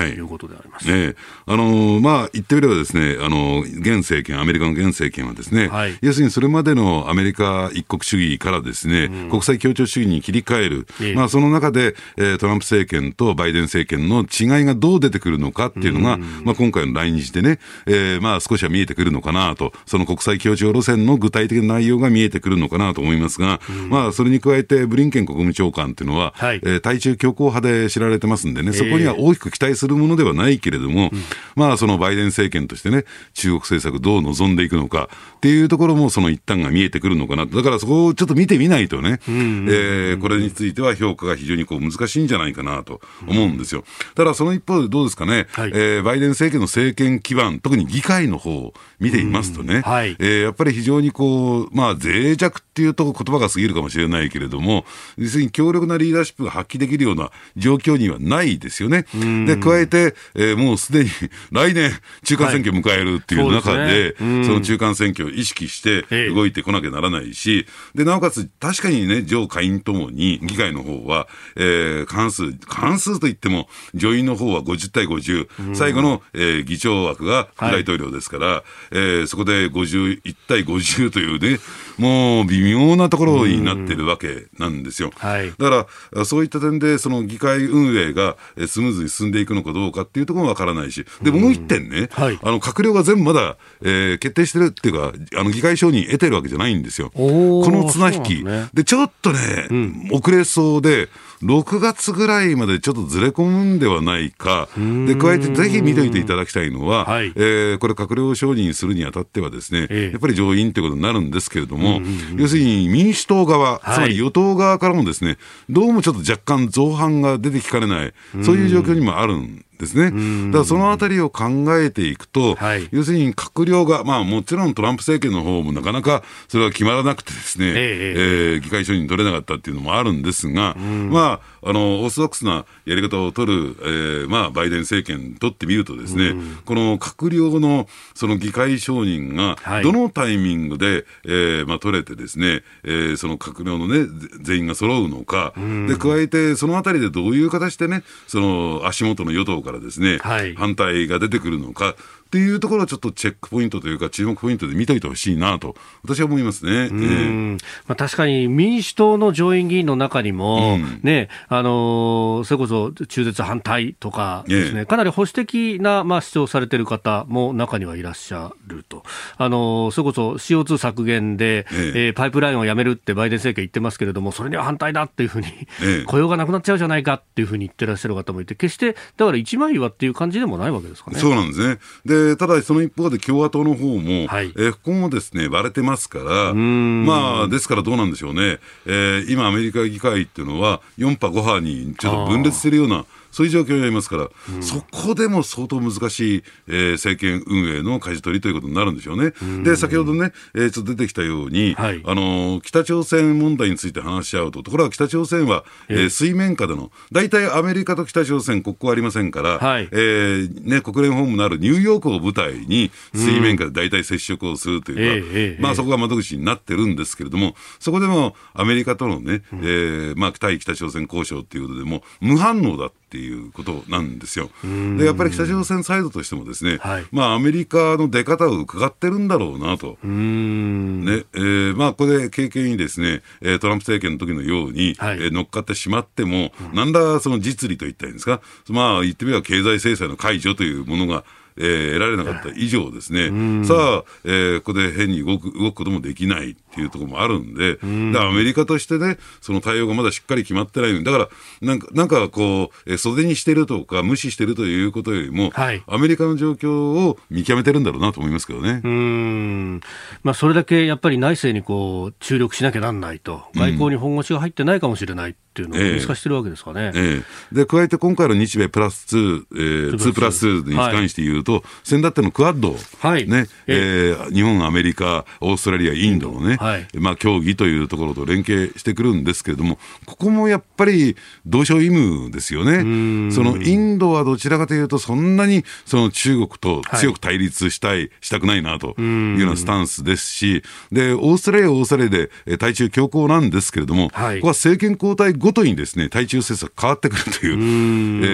[0.07, 0.21] い。
[0.21, 0.89] うことであります。
[0.89, 1.15] はい、ね
[1.45, 31.11] あのまあ、言ってみればですね、あの現政権、アメリカの現政権はですね、はい、要するにそれまでのアメリカ一国主義からですね、うん、国際協調主義に切り替える、えまあ、その中で、えー、トランプ政権とバイデン政権の違いがどう出てくるのかっていうのが、うん、まあ、今回の来日でね、えー、まあ、少しは見えてくるのかなと、その国際協調路線の具体的な内容が見えてくるのかなと思いますが、うん、まあ、それに加えて、ブリンケン国務長官っていうのは、はい、えー、対中強硬派で知られてますんでね、そこには大きく期待するものではないけれども、
[31.55, 43.83] まあ、そのバイデン政権としてね、中国政策どう望んでいくのかっていうところも、その一端が見えてくるのかなだからそこをちょっと見てみないとね、えー、これについては評価が非常にこう難しいんじゃないかなと思うんですよ。
[44.15, 54.85] ただ、その一方でどうですかね、はい、えー、バイデン政権の政権基盤、特に議会の方を見ていますとね、はい、えー、やっぱり非常にこう、まあ、脆弱っていうと言葉が過ぎるかもしれないけれども、
[55.17, 59.05] 要するに強力なリーダーシップが発揮できるような状況にはないですよね。
[59.45, 61.09] で、加えて、えー、もうすでに
[61.51, 61.91] 来年、
[62.23, 81.59] 中間選挙を迎えるっていう中で、その中間選挙を意識して動いてこなきゃならないし、で、なおかつ、確かにね、上下院ともに、議会の方は、えー、関数、関数といっても、上院の方は50対50、最後の、えー、議長枠が副大統領ですから、はい、えー、そこで51対50というね、
[81.97, 85.11] もう微妙なところになってるわけなんですよ。
[85.17, 97.11] はい、だから、そういった点で、その議会運営がスムーズに進んでいくのかどうかっていうところもわからないし、で、もう一点ね、はい、あの、閣僚が全部まだ、えー、決定してるっていうか、あの、議会承認得てるわけじゃないんですよ。
[97.13, 98.43] この綱引き。
[98.43, 101.09] ね、で、ちょっとね、うん、遅れそうで、
[101.43, 104.69] 6月ぐらいまでちょっとずれ込むんではないか、
[105.07, 112.01] で加えてぜひ見ておいていただきたいのは、はい、えー、これ、閣僚承認するにあたっては、ですね、ええ、やっぱり上院ということになるんですけれども、
[112.37, 115.37] 要するに民主党側、つまり与党側からもですね、
[115.69, 120.11] どうもちょっと若干造反が出てきかねない、そういう状況にもあるんですね。
[120.47, 121.43] だからそのあたりを考
[121.77, 136.33] えていくと、はい、要するに閣僚が、まあもちろんトランプ政権の方もなかなかそれは決まらなくてですね、えええー、議会承認取れなかったっていうのもあるんですが、まあ、あの、オーソドックスなやり方を取る、えー、まあ、バイデン政権にとってみるとですね、
[136.65, 144.07] この閣僚のその議会承認が、どのタイミングで、はい、えー、まあ、取れてですね、えー、その閣僚のね、
[144.41, 145.53] 全員が揃うのか、
[145.87, 151.95] で、加えて、そのあたりでどういう形でね、その足元の与党からですね、はい、反対が出てくるのか、
[152.31, 156.85] っていうところはちょっとチェックポイントというか、注目ポイントで見といてほしいなと、私は思いますね。
[156.85, 157.53] えー、
[157.87, 169.03] まあ、確かに民主党の上院議員の中にも、うん、ね、あのー、それこそ中絶反対とかですね、かなり保守的な、まあ、主張されている方も中にはいらっしゃると。
[169.35, 175.47] あのー、それこそ CO2 削減で、えー、えー、パイプラインをやめるってバイデン政権言ってますけれども、それには反対だっていうふうに、
[175.81, 181.19] えー、雇用がなくなっちゃうじゃないかっていうふうに言ってらっしゃる方もいて、決して、だから一枚岩っていう感じでもないわけですかね。
[181.19, 181.79] そうなんですね。
[182.05, 188.59] でただその一方で共和党の方も、はい、えー、ここもですね、割れてますから、まあ、ですからどうなんでしょうね。
[188.85, 199.33] えー、今アメリカ議会っていうのは、4波5波にちょっと分裂してるような、そういう状況にありますから、うん、そこでも相当難しい、えー、政権運営の舵取りということになるんでしょうね。
[199.41, 224.49] うん、で、先ほどね、えー、ちょっと出てきたように、はい、あのー、北朝鮮問題について話し合うと、ところが北朝鮮は、えー、水面下での、大体アメリカと北朝鮮、国交ありませんから、はい、えー、ね、国連本部のあるニューヨークを舞台に、水面下で大体接触をするというか、うん、まあそこが窓口になってるんですけれども、そこでもアメリカとのね、えー、まあ対北朝鮮交渉っていうことでも、無反応だっていうことなんですよ。
[224.97, 229.97] でやっぱり北朝鮮サイドとしてもですね、はい、まあアメリカの出方を伺ってるんだろうなと。
[230.03, 233.21] ねえー、まあこれで経験にですね、
[233.59, 241.25] トランプ政権の時のように、はい、えー、乗っかってしまっても、うん、なんだその実利といったらいいんですか、まあ言ってみれば経済制裁の解除というものが
[241.61, 243.29] えー、得られなかった以上ですね、
[243.65, 248.17] さあ、えー、ここで変に動く動くこともできないっていうところもあるんで、ん。
[248.17, 251.29] アメリカとしてね、その対応がまだしっかり決まってないのだから、
[251.61, 258.81] なんか、なんかこう、えー、袖にしてるとか、無視してるということよりも、はい、アメリカの状況を見極めてるんだろうなと思いますけどね。
[258.83, 259.81] うん。
[260.23, 265.35] まあ、それだけやっぱり内政にこう注力しなきゃなんないと、外交に本腰が入ってないかもしれない。
[265.51, 267.23] っていうのを見透かしてるわけですかね、えー、え。
[267.51, 271.50] ー、で加えて今回の日米プラス2、えー、2プラス2に関して言うと、はい、
[271.83, 273.27] 先だってのクアッド、はい。
[273.27, 283.31] ねえー、日本、アメリカ、オーストラリア、インドのね、はい、まあ、協議というところと連携してくるんですけれども、ここもやっぱり同床異夢ですよね。
[283.31, 298.29] そのインドはどちらかというと、そんなにその中国と強く対立したい、はい、したくないなというようなスタンスですし、で、オーストラリアはオーストラリアで対中強硬なんですけれども、はい、ここは政権交代ごとにですね、対中政策変わってくるという、うえ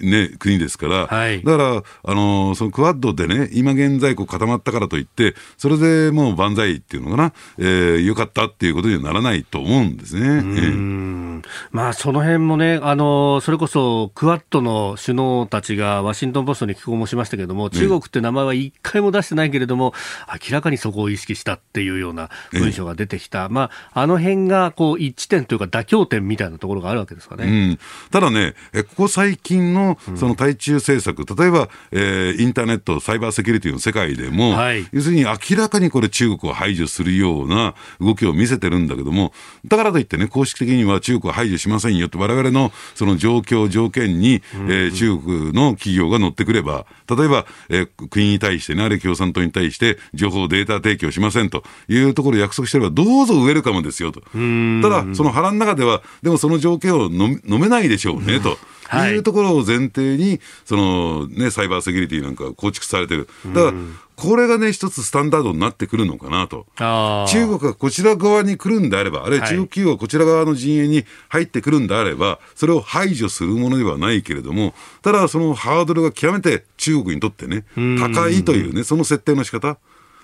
[0.00, 2.17] ー、ね、国ですから、はい、だから、あの
[2.54, 10.20] そのクワッドでね、今現在こう固まったからといって、それでもう万歳っていうのかな、えー、よかったっていうことにはならないと思うんですね。
[10.20, 19.94] えー、まあ、その辺もね、あのそれこそクワッドの首脳たちがワシントン・ポストに寄稿もしましたけれども、中国って名前は一回も出してないけれども、
[20.28, 27.44] 明らかにそこを意識したっていうような文章が出てきた、まあ、あの辺がこう一致点というか、妥協点みたいなところがあるわけですかね。
[27.44, 27.78] うん、
[28.10, 32.07] ただね、ここ最近のその対中政策、例えば、えー、
[32.38, 39.32] インターネット、サイバーセキュリティの世界でも、はい、要するに明らかにこれ、中国を排除するような動きを見せてるんだけども、
[39.66, 54.20] だからといってね、公式的には中国は排除しませんよって、われわれのその状況、条件に、えー、中国の企業が乗ってくれば、例えば、えー、国に対してね、ある共産党に対して、情報、データ提供しませんというところを約束してれば、どうぞウェルカムですよと。
[54.20, 58.58] ただ、その腹の中では、でもその条件を飲めないでしょうねと。
[58.96, 63.28] いうところを前提に、そのね、サイバーセキュリティなんか構築されてる。
[63.46, 63.74] だから、
[64.16, 66.66] これがね、一つスタンダードになってくるのかなと。
[66.76, 79.78] 中国がこちら側に来るんであれば、あるいは中国企業がこちら側の陣営に入ってくるんであれば、それを排除するものではないけれども、ただそのハードルが極めて中国にとってね、高いというね、その設定の仕方。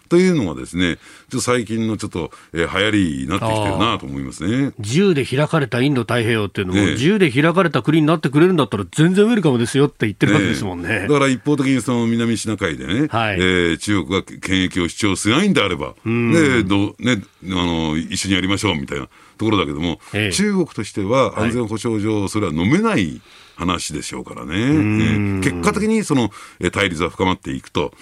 [0.09, 4.73] というのがですね、ちょっと最近のちょっと、えー、流行りになってきてるなと思いますね。
[4.79, 10.89] 自由で開かれたインド太平洋っていうのも、ね、自由で開かれた国になってくれるんだったら全然ウェルカムですよって言ってるわけですもんね。
[10.89, 23.21] ねだから一方的にその南シナ海でね、はい、えー、中国が権益を主張しないんであれば、ね、どね、あの、一緒にやりましょうみたいなところだけども、ええ、中国としては安全保障上、それは飲めない、
[23.57, 26.31] 話でしょうからね、えー、結果的にその
[26.73, 27.93] 対立は深まっていくと、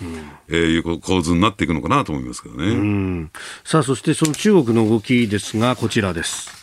[0.48, 3.30] えー、いう構図になっていくのかなと思いますけどね。
[3.64, 6.62] さあ、そしてその中国の動きですが、こちらです。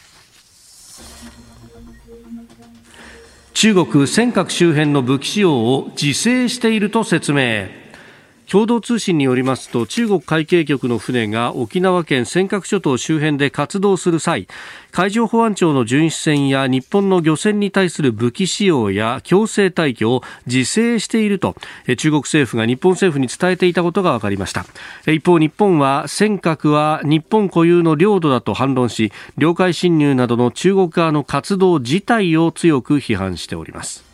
[3.53, 7.78] 中国尖閣周辺の武器使用を自制していると説明。
[8.49, 14.47] 共同通信によりますと中国海警局の船が沖縄県尖閣諸島周辺で活動する際
[14.91, 21.55] 海上保安庁の巡視船や日本の漁船に対する武器使用や強制退去を自制していると
[21.95, 24.65] 中国政府が日本政府に伝えていたことが分かりました。
[25.05, 34.08] 一方日本は尖閣は日本固有の領土だと反論し領海侵入などの中国側の活動自体を強く批判しております。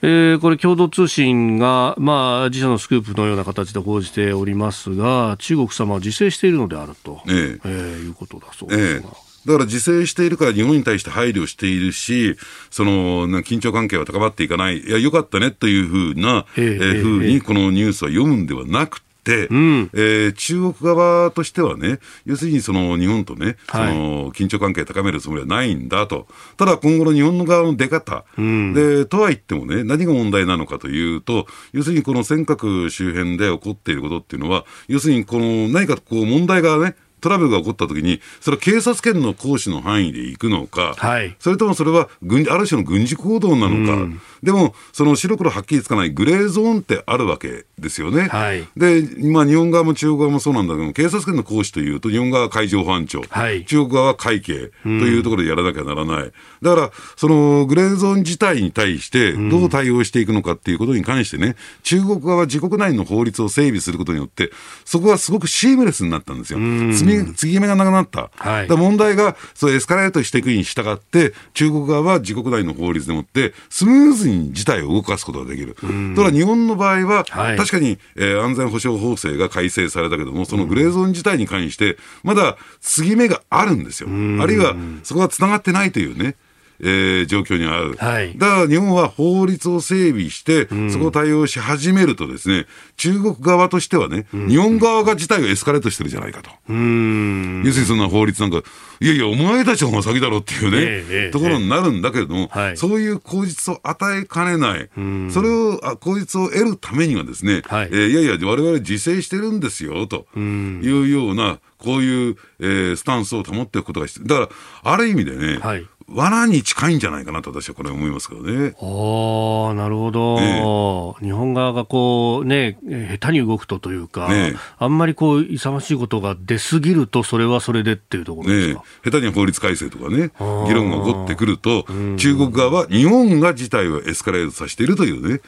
[0.00, 7.34] えー、これ共同通信が、まあ、自社のスクープのような形で報じておりますが中国様は自制しているのであると、ええ。
[7.64, 9.08] えー、いうことだそうですが。
[9.08, 9.28] ええ。
[9.46, 12.36] だから自制しているから日本に対して配慮しているし、
[12.70, 19.07] その、緊張関係は高まっていかない、いや、よかったねというふうな、えー、えー、ふうにこのニュースは読むんではなくて、
[19.50, 48.28] うん、えー、中国側としてはね、要するにその日本とね、その緊張関係高めるつもりはないんだと、ただ今後の日本の側の出方、うん、でとは言ってもね、何が問題なのかというと、要するにこの尖閣周辺で起こっていることっていうのは、要するにこの何かこう問題がね、トラブルが起こったときに、それは警察権の行使の範囲で行くのか、はい、それともそれは軍ある種の軍事行動なのか、うん、でも、その白黒はっきりつかないグレーゾーンってあるわけですよね。
[48.28, 56.22] はい、で、今、日本側も中国側もそうなんだけど、警察権の行使というと、日本側は海上保安庁、はい、中国側は海警というところでやらなきゃならない。
[56.22, 64.50] うん、だから、そのグレーゾーン自体に対して、どう対応していくのかっていうことに関してね、中国側は自国内の法律を整備することによって、
[64.84, 66.58] そこはすごくシームレスになったんですよ。
[66.58, 68.30] うんみ、継ぎ目がなくなった。
[68.36, 75.76] はい、だ問題が、そうエスカレートしていくに従って、中国側は自国内の法律でもって、スムーズに事態を動かすことができる。
[76.14, 84.08] ただ日本の場合は、はい、確かに、えー、安全保障法制が改正されたけども、そのグレーゾーン自体に関して、まだ継ぎ目があるんですよ。
[84.08, 86.36] あるいは、そこが繋がってないというね。
[86.80, 96.50] えー、状況にある、はい、だから日本は法律を整備して、そこを対応し始めるとですね、中国側としてはね、うん、日本側が自体をエスカレートしてるじゃないかと。
[96.50, 98.62] 要するにそんな法律なんか、
[99.00, 100.78] いやいや、お前たちの方が先だろっていうね、
[101.10, 104.88] えー、ところになるんだけれども、えー、そういう口実を与えかねない、
[105.30, 107.88] それを、口実を得るためにはですね、はい。
[107.90, 114.26] えー、いやいや、我々自制してるんですよ、というような、こういう、えー、スタンスを保っていくことが必要。
[114.26, 114.52] だか
[114.84, 118.74] ら、ある意味でね、はい罠に近いんじゃないかなと私はこれ思いますけどね。
[118.80, 130.30] ああ、なるほど、ね、日本側がこうね、下手に動くとというか、ね、あんまりこう勇ましいことが出すぎると、それはそれでっていうところですか、ね、下手に法律改正とかね、
[130.66, 131.84] 議論が起こってくると、
[132.16, 135.40] 中国側は日本が事態をエスカレートさせているというね、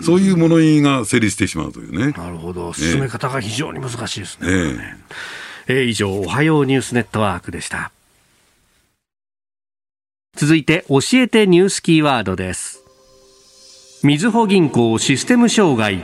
[0.00, 2.12] うそういう物言いが成立してしまうというね。
[2.12, 4.74] なるほど、進め方が非常に難しいですね。
[4.74, 4.96] ね。
[5.68, 7.92] えー、以上、おはようニュースネットワークでした。
[10.38, 12.84] 続いて教えてニュースキーワードです。
[14.04, 16.00] みずほ銀行システム障害。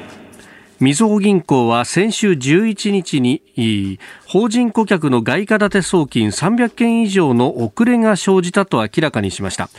[0.80, 9.70] みずほ銀行は先週11日に法人顧客の外貨建て送金300件以上の遅れが生じたと明らかにしました。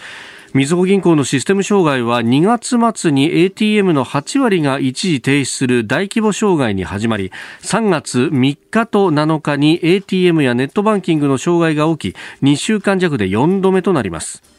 [0.56, 14.55] みずほ銀行のシステム障害は2月末に ATM の8割が一時停止する大規模障害に始まり3月3日と7日に ATM やネットバンキングの障害が起き2週間弱で4度目となります。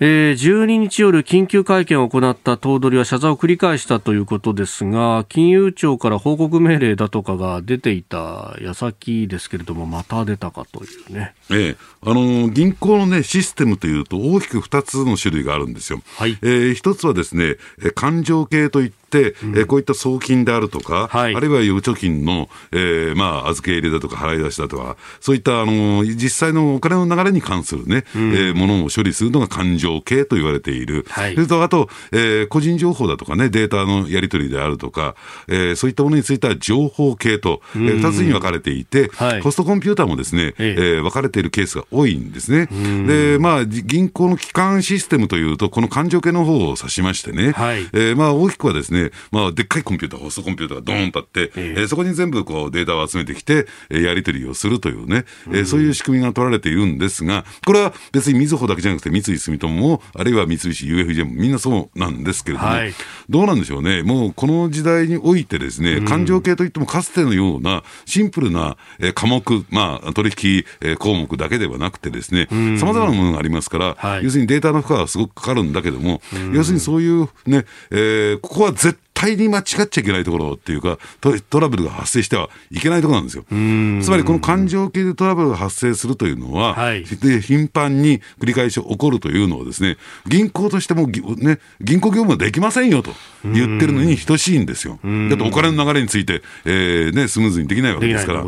[0.00, 16.00] えー、12日夜緊急会見を行った頭取は謝罪を繰り返したということですが金融庁から報告命令だとかが出ていた矢先ですけれどもまた出たかというね、ええ、あの銀行の、ね、システムというと大きく2つの種類があるんですよ。
[16.16, 16.38] はい。
[16.42, 17.56] えー、1つはですね
[17.94, 35.14] 勘定系といって、うん、えこういった送金であるとか、はい、あるいは預貯金の、えーまあ、預け入れだとか払い出しだとか、そういったあの実際のお金の流れに関するね、うん、えー、ものを処理するのが勘定系と言われている、はい、それとあと、えー、個人情報だとかね、データのやり取りであるとか、
[35.48, 42.66] えー、そういったものについては情報系と、えー、2つに分かれていて、はい、ホストコンピューターもですね、えー、分かれているケースが多いんですね。
[43.06, 62.92] で、まあ、銀行の基幹システムというと、この勘定系の方を指しましてね、はい、えー、まあ、大きくはですね、まあ、でっかいコンピューター、ホストコンピューターがドーンとあって、えー、そこに全部こうデータを集めてきて、えー、やり取りをするというね、えー、そういう仕組みが取られているんですが、これは別にみずほだけじゃなくて、三井住友も、あるいは三菱 UFJ もみんなそうなんですけれども、はい、
[63.28, 72.48] どうなんでしょうね、もうこの時代においてですね、勘定系といってもかつてのようなシンプルな、えー、科目、まあ、取引、えー、項目だけではなくてですね、
[72.78, 76.20] さまざまなものがありますから、はい、要するにデータの負荷はすごくかかるんだけども、
[76.52, 83.44] 要するにそういうね、えー、ここは絶対に間違っちゃいけないところっていうかト、トラブルが発生してはいけないところなんですよ。
[83.50, 89.96] つまりこの感情系でトラブルが発生するというのは、はい、で頻繁に繰り返し起こるというのはですね、
[90.28, 93.10] 銀行としても、ね、銀行業務はできませんよと
[93.42, 95.00] 言ってるのに等しいんですよ。
[95.02, 98.44] だってお金の流れについて、えーね、スムーズにできないわけですから。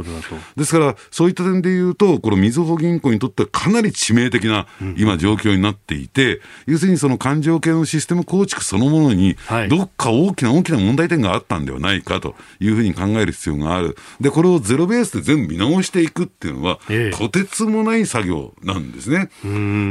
[0.57, 9.37] ですから、そういった点で言うと、このみずほ銀行にとってはかなり致命的な今状況になっていて、要するにその感情系のシステム構築そのものに、
[9.68, 13.96] どっか大きな大きな問題点があったんではないかというふうに考える必要がある。
[14.20, 19.30] で、これをゼロベースで全部見直していくっていうのは、ええ、とてつもない作業なんですね。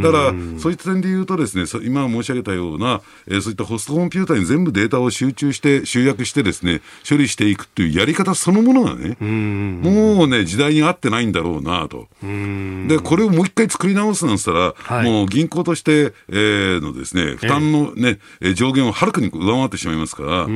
[0.01, 12.07] だから、そういった点で言うとですね、今申し上げたような、えー、そういったホストコンピューターに全部データを集中して、集約してですね、処理していくっていうやり方そのものがね、もうね、時代に合ってないんだろうなと。
[12.21, 20.47] で、これをもう一回作り直すなんて言ったら、はい、もう銀行として、えー、のですね、負担のね、え上限をはるかに上回ってしまいますから、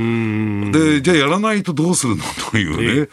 [0.71, 2.23] で、じゃあやらないとどうするの？
[2.51, 3.09] というね。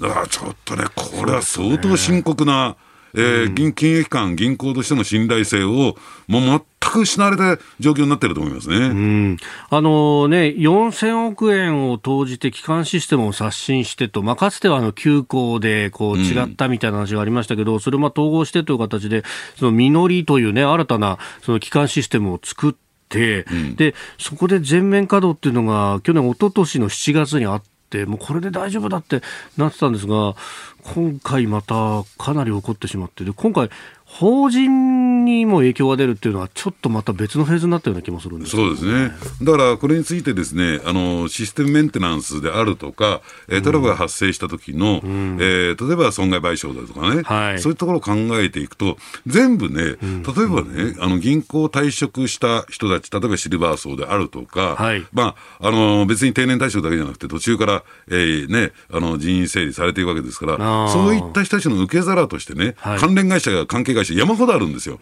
[0.00, 2.76] だからちょっとね、これは相当深刻な、
[3.14, 5.96] えー、銀金融機関、銀行としての信頼性を、
[6.26, 8.76] もう全く失われた状況になっていると思いますね。
[8.76, 9.36] うん、
[9.70, 19.22] あのね、4000億円を投じて基幹システムを刷新してと、まあ、かつてはあの休校でこう違ったみたいな話がありましたけど、うん、それをまあ統合してという形で、
[19.56, 22.83] その実りというね、新たなその基幹システムを作って、
[23.18, 29.20] うん、でそこで全面稼働っていうのが去年、一昨年の7月にあって、もうこれで大丈夫だって
[29.56, 30.34] なってたんですが、
[30.82, 33.70] 今回またかなり起こってしまって、で今回、
[34.04, 39.12] 法人にも影響が出るっていうのは、ちょっとまた別のフェーズになったような気もするんです、ね、そうですね、
[39.42, 48.96] だからこれについてですねあのシステムメンテナンスであるとか、えー、トラブルが発生した時の、うん、えー、例えば損害賠償だとかね、はい、そういうところを考えていくと、
[49.26, 64.98] 全部ね、例えばね、あの銀行退職した人たち、例えばシルバー層であるとか、はい、まあ、あの別に定年退職だけじゃなくて、途中から、えーね、あの人員整理されていくわけですから、そういった人たちの受け皿としてね、はい、関連会社が関係会社山ほどあるんですよ。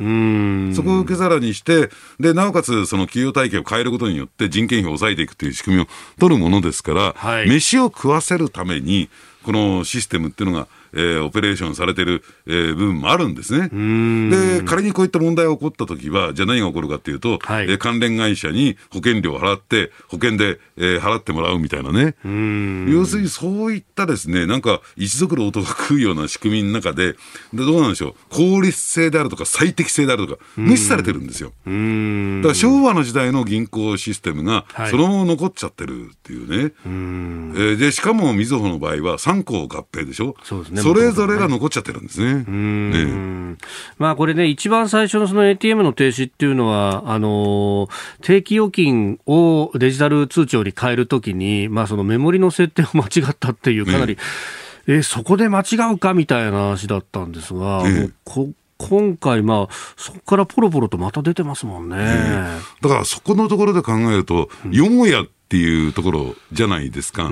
[0.75, 5.87] そこを受け皿にして、で、なおかつその企業体系を変えることによって人件費を抑えていくという仕組みを
[6.19, 9.09] 取るものですから、はい、飯を食わせるために、
[9.43, 13.69] このシステムっていうのがえー、オペレーションされてる、えー、部分もあるんですね。
[13.69, 22.15] で、仮にこういった問題が起こったときは、じゃあ何が起こるかっていうと、はい、えー、関連会社に保険料を払って、保険で、えー、払ってもらうみたいなね。
[22.93, 27.19] 要するにそういったですね、なんか一族の音が食うような仕組みの中で、で
[27.53, 31.49] どうなんでしょう、効率性であるとか最適性であるとか、無視されてるんですよ。
[31.49, 36.73] だから昭和の時代の銀行システムが、そのまま残っちゃってるっていうね。
[36.85, 40.35] えー、で、しかもみずほの場合は3個合併でしょ。
[40.43, 40.82] そうですね。
[40.83, 42.45] それぞれが残っちゃってるんですね。
[42.45, 43.57] ね
[43.99, 47.89] まあこれね、一番最初のその ATM の停止っていうのは、あの
[48.23, 54.21] 定期預金をデジタル通帳に変えるときに、まあそのメモリの設定を間違ったっていう、かなり、ね、
[54.87, 61.97] えそこで間違うかみたいな話だったんですが、ね、こ今回、まあ、そこからポロポロとまた出てますもんね。
[62.81, 67.25] だからそこのところで考えると、よもやっていうところじゃないですか。
[67.25, 67.29] じ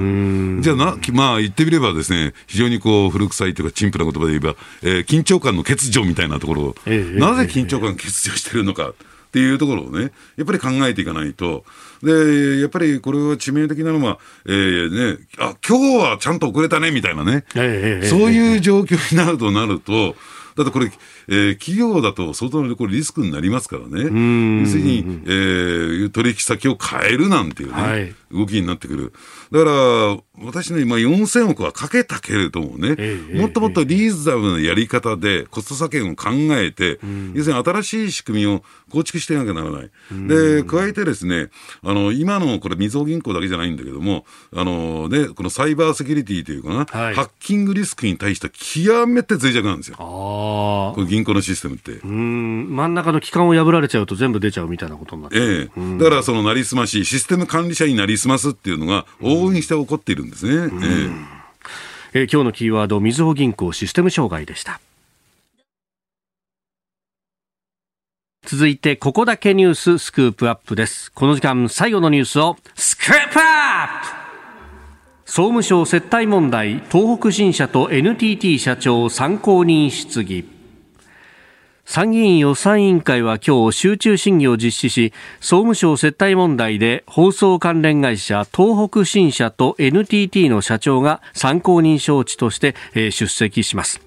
[0.69, 8.91] ゃあな、まあ言ってみればですね、非常にこう古臭いというか、陳腐な言葉で言えば、えー、緊張感の欠如みたいなところ、ええ、なぜ緊張感欠如してるのか。
[8.91, 11.65] っていうところをね、やっぱり考えていかないと、
[12.03, 20.17] で、やっぱりこれは致命的なのは、えー、ね、あ、今日はちゃんと遅れたね、みたいなね、えそういう状況になるとなると、
[20.57, 20.91] だってこれ、
[21.31, 24.03] えー、企業だと相当なこれリスクになりますからね。
[24.63, 29.13] 要するに、えー、取引先を変えるなんていうね、はい、動きになってくる。
[29.53, 32.97] だから、私ね、今4000億はかけたけれどもね、
[33.35, 36.99] もっともっとリーズナブルなやり方でコスト削減を考えて、
[37.35, 39.91] 要するに新しい仕組みを構築していかなきゃならない。
[40.29, 41.51] で、加えてですね、
[41.83, 44.25] あの、今のこれ、みずほ銀行だけじゃないんだけども、
[44.55, 49.97] あのね、このサイバーセキュリティというかな、はい、ハッキングリスクに対しては極めて脆弱なんですよ。
[49.97, 51.93] この銀行のシステムって。
[51.93, 55.39] うん、真ん中の機関を破られちゃうと全部出ちゃうみたいなことになって。
[55.39, 60.71] ええだからそのなりすまし、システム管理者になりすますっていうのが往々にして起こっているんですね。
[62.13, 64.81] ええー、今日のキーワード、みずほ銀行システム障害でした。
[68.47, 71.13] 続いて、ここだけニューススクープアップです。
[71.13, 74.21] この時間、最後のニュースを、スクープアップ
[75.25, 80.60] 総務省接待問題、東北新社と NTT 社長参考人質疑。
[81.91, 94.01] 参議院予算委員会は今日集中審議を実施し、総務省接待問題で放送関連会社東北新社と NTT の社長が参考人招致として出席します。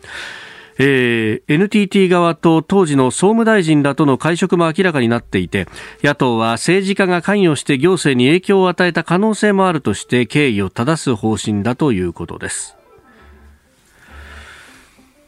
[0.79, 5.67] えー、NTT 側と当時の総務大臣らとの会食も明らかになっていて
[6.01, 12.77] 野党は政治家が関与して行政に影響を与えた可能性もあるとして経緯を正す方針だということです。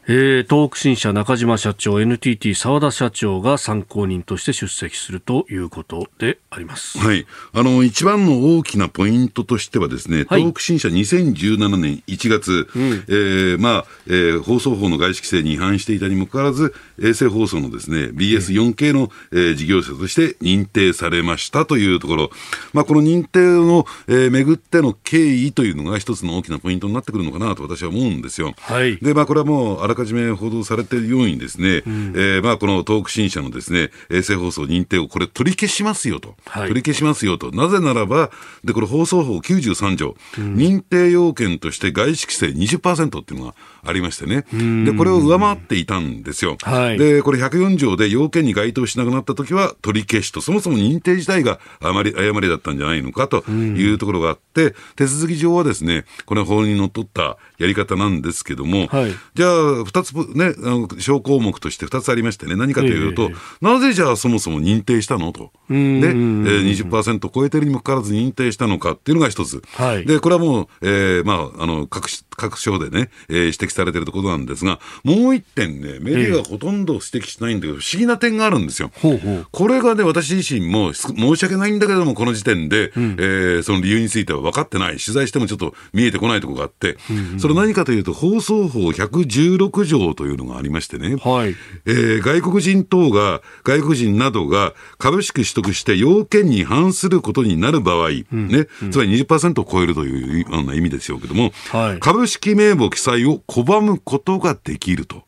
[0.08, 22.30] えー、東北新社中島社長 NTT 澤田社長が参考人として出席するということであります、はい、あの一番の大きなポイントとしてはですね、はい、東北新社2017年1月、うん、えー、まあえー、放送法の外資規制に違反していたにもかかわらず衛星放送のですね BS4K の、えー、事業者として認定されましたというところ、
[22.72, 28.54] まあ、この認定の、えー、めぐっての経緯というのが一つの大きなポイントになってくるのかなと私は思うんですよ。
[28.60, 36.36] はい、でまあ、これはもうかじめ報道されているようにですね、うん、えー、まあこの東北新社のですね、衛星放送認定をこれ取り消しますよと。
[36.46, 37.50] はい、取り消しますよと。
[37.50, 38.30] なぜならば、
[38.64, 44.44] で、これ放送法93条、うん、認定要件として外資規制20%っていうのがありましてね。
[44.84, 46.56] で、これを上回っていたんですよ。
[46.62, 60.54] はい、で、これ104条で要件に該当しなくなったときは取り消しと、そもそも認定自体があまり誤りだったんじゃないのかというところがあって、手続き上はですね、これ法にのっとったやり方なんですけども、はい、じゃあ、二つ、ね、
[60.98, 65.50] 小項目として二つありましてね、何かというと、えー、なぜじゃあそもそも認定したのと。
[65.68, 69.62] で、えー、20%超えてるにもかかわらず認定したのかっていうのが一つ。
[69.74, 78.90] はい、で、これはもう、えー、まあ、あの、各、各省でね、えー、指摘されてるところなんですが、もう一点ね、メディアがほとんど指摘しないんだけど、不思議な点があるんですよ。
[79.00, 79.46] ほうほう。
[79.50, 84.96] これがね、私自身も申し訳ないんだけども、この時点で、うん、えー、その理由については分かってない。
[84.98, 91.54] 取材してもちょっと見えてこないところがあって、うんうん、それ何かというと、放送法116条というのがありましてね、はい。
[91.86, 105.24] えー、外国人等が、外国人などが株式取得して要件に反することになる場合、うん、ね、つまり20%を超えるというような意味でしょうけども、はい、株式名簿記載を拒むことができると。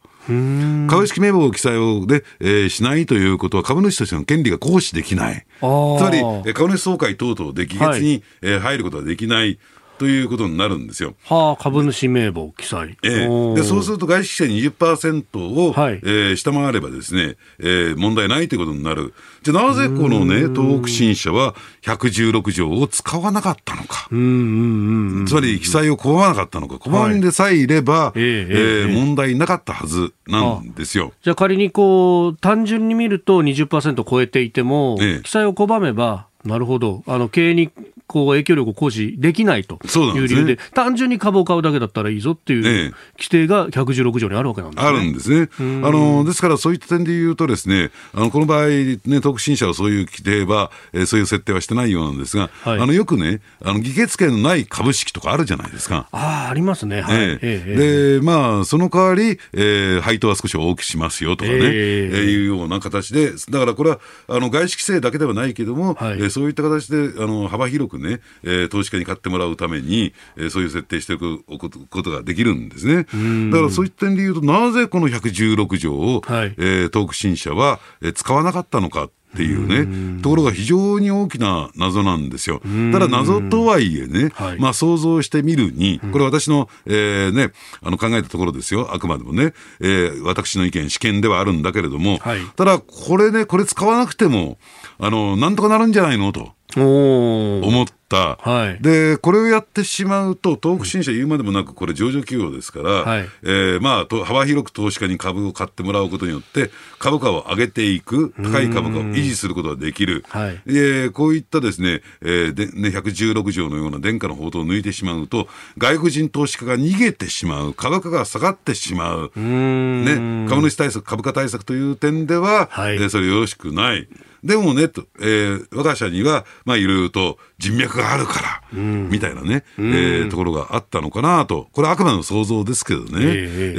[0.89, 5.47] 株式名簿記載をで、えー、しないということは株主としての権利が行使できない。
[5.61, 6.11] つま
[6.45, 9.59] り、株主総会等々で議決に、はい、えー、入ることはできない。
[9.99, 11.15] ということになるんですよ。
[11.25, 12.97] はあ、株主名簿記載。
[13.03, 19.13] ええで、そうすると外資規制20%を、はい、えー、下回ればですね、えー、問題ないということになる。
[19.43, 24.09] じゃなぜこのね、東北新社は116条を使わなかったのか。
[24.09, 26.77] つまり、記載を拒まなかったのか。
[26.77, 31.13] 拒んでさえいれば、はい、えー、えー、問題なかったはずなんですよ。
[31.23, 37.03] じゃあ仮にこう、単純に見ると20%超えていても、ええ、記載を拒めば、なるほど。
[37.07, 37.71] あの、経営に
[38.07, 44.89] こう影響力を行使できないという理由で、でね、単純に株を買うだけだったらいいぞっていう規定が116条にあるわけなんですね。
[44.89, 45.49] あるんですね。
[45.85, 56.09] あのですから、そういった点で言うと、ですねあのこの場合、ね、特進者はそういう規定は、えー、そういう設定はしてないようなんですが、はい、あのよくね、あの議決権のない株式とかあるじゃないですか。
[56.13, 57.01] ああ、ありますね。
[57.01, 71.19] はい、えー、で、まあ、その代わり、えー、配当は少し大きくしますよとかね、えー、えー、いうような形で、だからこれはあの外資規制だけではないけども、はい、えー、そういった形であの幅広くくね、えー、投資家に買ってもらうために、えー、そういう設定してお
[71.59, 73.05] くことができるんですね。
[73.51, 79.09] だからそういった点で言うと、なぜこの116条を、はい、えー、東北新社は、えー、使わなかったのか。
[79.29, 82.63] っていうね、ところが非常に大きな謎なんですよ。
[82.93, 88.89] ただ謎とはいえね、はい、まあ想像してみるに、これ私の、えー、ね、あの考えたところですよ。
[88.95, 94.57] あくまでもね、えー、私の意見、試験ではあるんだけれども、はい、ただこれね、これ使わなくても、
[95.01, 96.33] あの、なんとかなるんじゃないの？
[96.33, 96.53] と。
[96.77, 97.87] 思っ。
[98.17, 110.25] はい、で、これをやってしまうと、東北新社言うまでもなく、これ上場企業ですから、はい、えー、まあ、幅広く投資家に株を買ってもらうことによって、株価を上げていく、高い株価を維持することができる。
[110.31, 115.47] はい、えこういったですね、えー、でね、116条のような殿下の報道を抜いてしまうと、
[115.77, 124.09] 外国人投資家が逃げてしまう、株価が下がってしまう、ね、株主対策、株価対策という点では、はい、えー、それよろしくない。
[124.43, 131.69] でもね、と、えー、我が社には、まあ、いろいろと人脈があるから、うん、みたいなね、うん、えー、ところがあったのかなと。
[131.73, 133.09] これあくまでも想像ですけどね。
[133.11, 133.73] えー、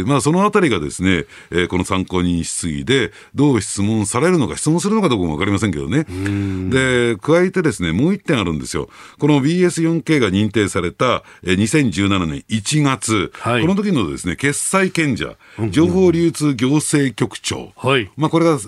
[0.00, 6.06] えー、まあ、そのあたりがですね、えー、この参考人質疑で、どう質問されるのか、質問するのかどうかもわかりませんけどね。
[6.08, 8.88] うん、で、加えてですね、もう一点あるんですよ。
[9.18, 15.36] この BS4K が認定された、えー、2017年1月、はい、この時のですね、決済賢者、
[15.68, 17.72] 情報流通行政局長。
[17.76, 18.58] はい、まあ、これが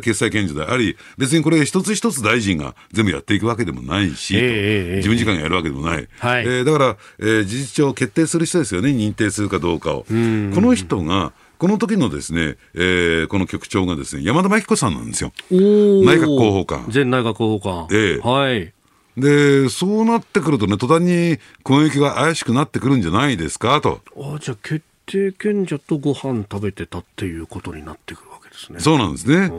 [0.00, 6.08] 決済賢者であり、別にこれ一つ一つ大臣が全部やっていくわけでもないし、えー、事務次官がやるわけでもない。
[6.18, 10.02] はい、えー、だから、えー、事実上決定する人ですよね、認定するかどうかを。
[10.04, 15.32] この人が、この時のですね、えー、この局長がですね、山田真紀子さんなんですよ。
[15.50, 16.90] 内閣広報官。
[16.92, 17.86] 前内閣広報官。
[17.92, 18.72] ええー、はい。
[19.16, 24.02] で、そうなってくるとね、途端に攻撃が怪しくなってくるんじゃないですかと。
[24.16, 28.80] あじゃあ、決定権者とご飯食べてたっていうことになってくるですね。
[28.80, 29.50] そうなんですね。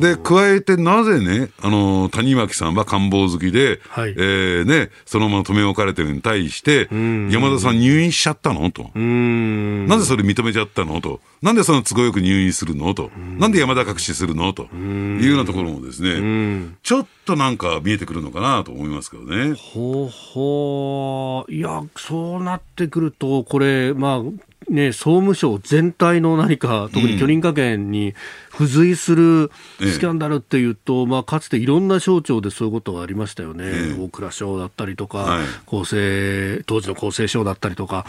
[0.00, 8.70] で、加えてなぜね、あの、谷脇さんは官房好きで、はい、えー、ね、そのまま止め置かれてるに対して、山田さん入院しちゃったの？
[8.70, 8.90] と。
[8.94, 11.00] なぜそれ認めちゃったの？
[11.00, 11.20] と。
[11.42, 12.94] なんでその都合よく入院するの？
[12.94, 13.10] と。
[13.38, 14.52] なんで山田隠しするの？
[14.52, 19.54] というようなところもですね、ちょっとなんか見えてくるのかなと思いますけどね。
[19.54, 21.52] ほうほう。
[21.52, 24.22] いや、そうなってくると、これ、まあ、
[24.68, 28.14] ね、総務省全体の何か、特に許認可権に
[28.50, 38.06] 付随するスキャンダルっていうと、うん、まあ、かつていろんな省庁でそういうことがありましたよね、え大蔵省だったりとか、はい、厚生当時の厚生省だったりとか、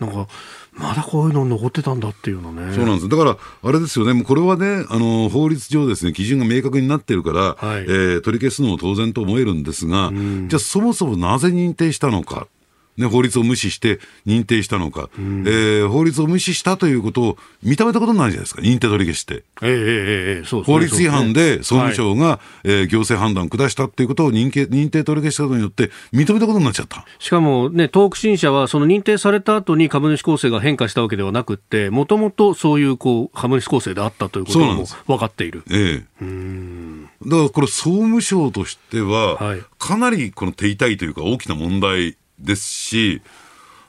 [0.00, 0.28] うん、なんか、
[0.72, 2.74] まだこういうの残ってたんだっていうのね。
[2.74, 3.08] そうなんです。
[3.08, 12.48] だから、あれですよね、もうこれはね、あの法律上ですね、基準が明確になってるから、はい、えー、取り消すのも当然と思えるんですが、うん、じゃあ、そもそもなぜ認定したのか。
[12.96, 19.44] ね、法律を無視して認定したのか、うん、えー、法律を無視したということを認めたことになるじゃないですか、認定取り消しって。
[19.62, 27.06] えー、えー、えー、法律違反で総務省が、はい、えー、行政判断を下したということを認定認定取り消したことによって、認めたことになっちゃった。
[27.18, 35.62] しかも、ね、東北新社は、その認定された後に株主構成が変化したわけではなくて、もともとそういうこう株主構成であったということも分かっている。
[35.70, 36.24] ええ。
[36.24, 43.22] ー、だからこれ、総務省としては、はい、かなりこの手痛いというか、大きな問題ですし、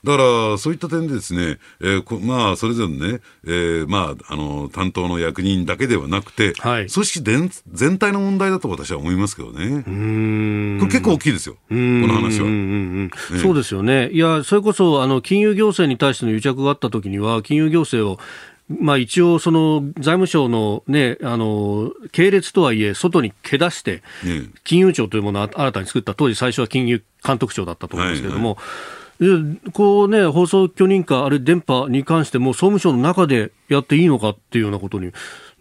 [0.03, 9.65] だから、そういった点でですね、えー、まあ、それぞれね、えー、まあ、あの、担当の役人だけではなくて、はい、組織全全体の問題だと私は思いますけどね。
[9.87, 10.77] うん。
[10.81, 13.09] これ結構大きいですよ、この話は、ね、
[13.41, 14.09] そうですよね。
[14.09, 18.19] いや、それこそ、あの、金融行政に対しての癒着があったときには、金融行政を
[18.69, 24.01] まあ、一応、その財務省の,、ね、あの系列とはいえ、外にけ出して、
[24.63, 28.57] 金融庁というものを新たに作った、当時、最初は金融監督庁だったと思うんですけれども、
[29.19, 35.11] はいはい、こうね、放送許認可、あるいは電波に関しても、総務省の中でやっていいのかっていうようなことに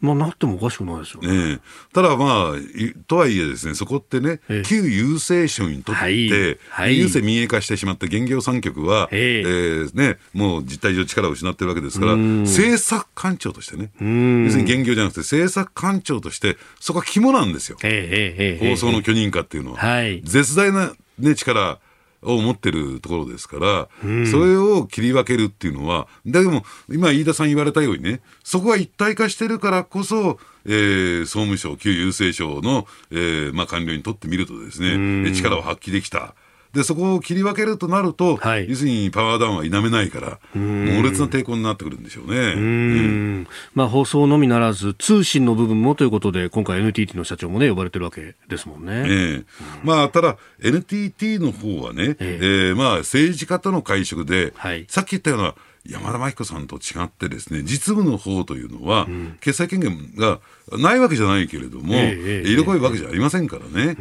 [0.02, 1.60] まあ、なってもおかしくないですよね。
[1.94, 6.28] ただまあ、とはいえですね、そこってね、旧郵政省にとって、はい。
[6.68, 17.78] はい、郵政民営化してしまった現業産局は、えー、ね、もう実態上力を失ってるわけですから、政策官庁としてね、要するに現業じゃなくて政策官庁として、そこは肝なんですよ。
[17.80, 19.78] 放送の許認可っていうのは。
[19.78, 21.78] はい、絶大な、ね、力、
[22.22, 36.34] を持ってるところですから、うん、それを切り分けるっていうのは、でも、今、飯田さん言われたようにね、そこが一体化してるからこそ、えー、総務省、旧郵政省の、えーまあ、官僚にとってみるとですね、うん、力を発揮できた。
[36.72, 42.54] で、そこを切り分けるとなると、はい、要するにパワーダウンは否めないから、猛烈な抵抗になってくるんでしょうね。
[42.54, 48.92] うん、まあ、放送のみならず、通信の部分もということで、今回 NTT の社長もね、呼ばれてるわけですもんね。
[48.92, 49.46] えー、
[49.84, 55.54] まあ、ただ、NTT の方はね、えー、えー、まあ、政治家との会食で、はい、さっき言ったような、
[55.84, 60.40] 山田真紀子さんと違ってですね、実務の方というのは、うん、決裁権限が
[60.78, 63.96] ないわけじゃないけれども、えー、色濃いわけじゃありませんからね。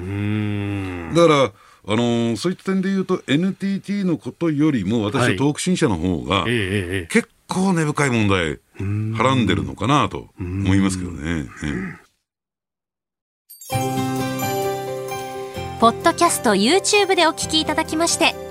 [1.15, 1.51] だから、
[1.87, 8.59] あのー、そういった点で言うと、NTT のことよりも、私は東北新社の方が、結構根深い問題、
[9.17, 11.47] はらんでるのかなと思いますけどね。
[15.79, 18.35] ポッドキャスト YouTube でお聞きいただきまして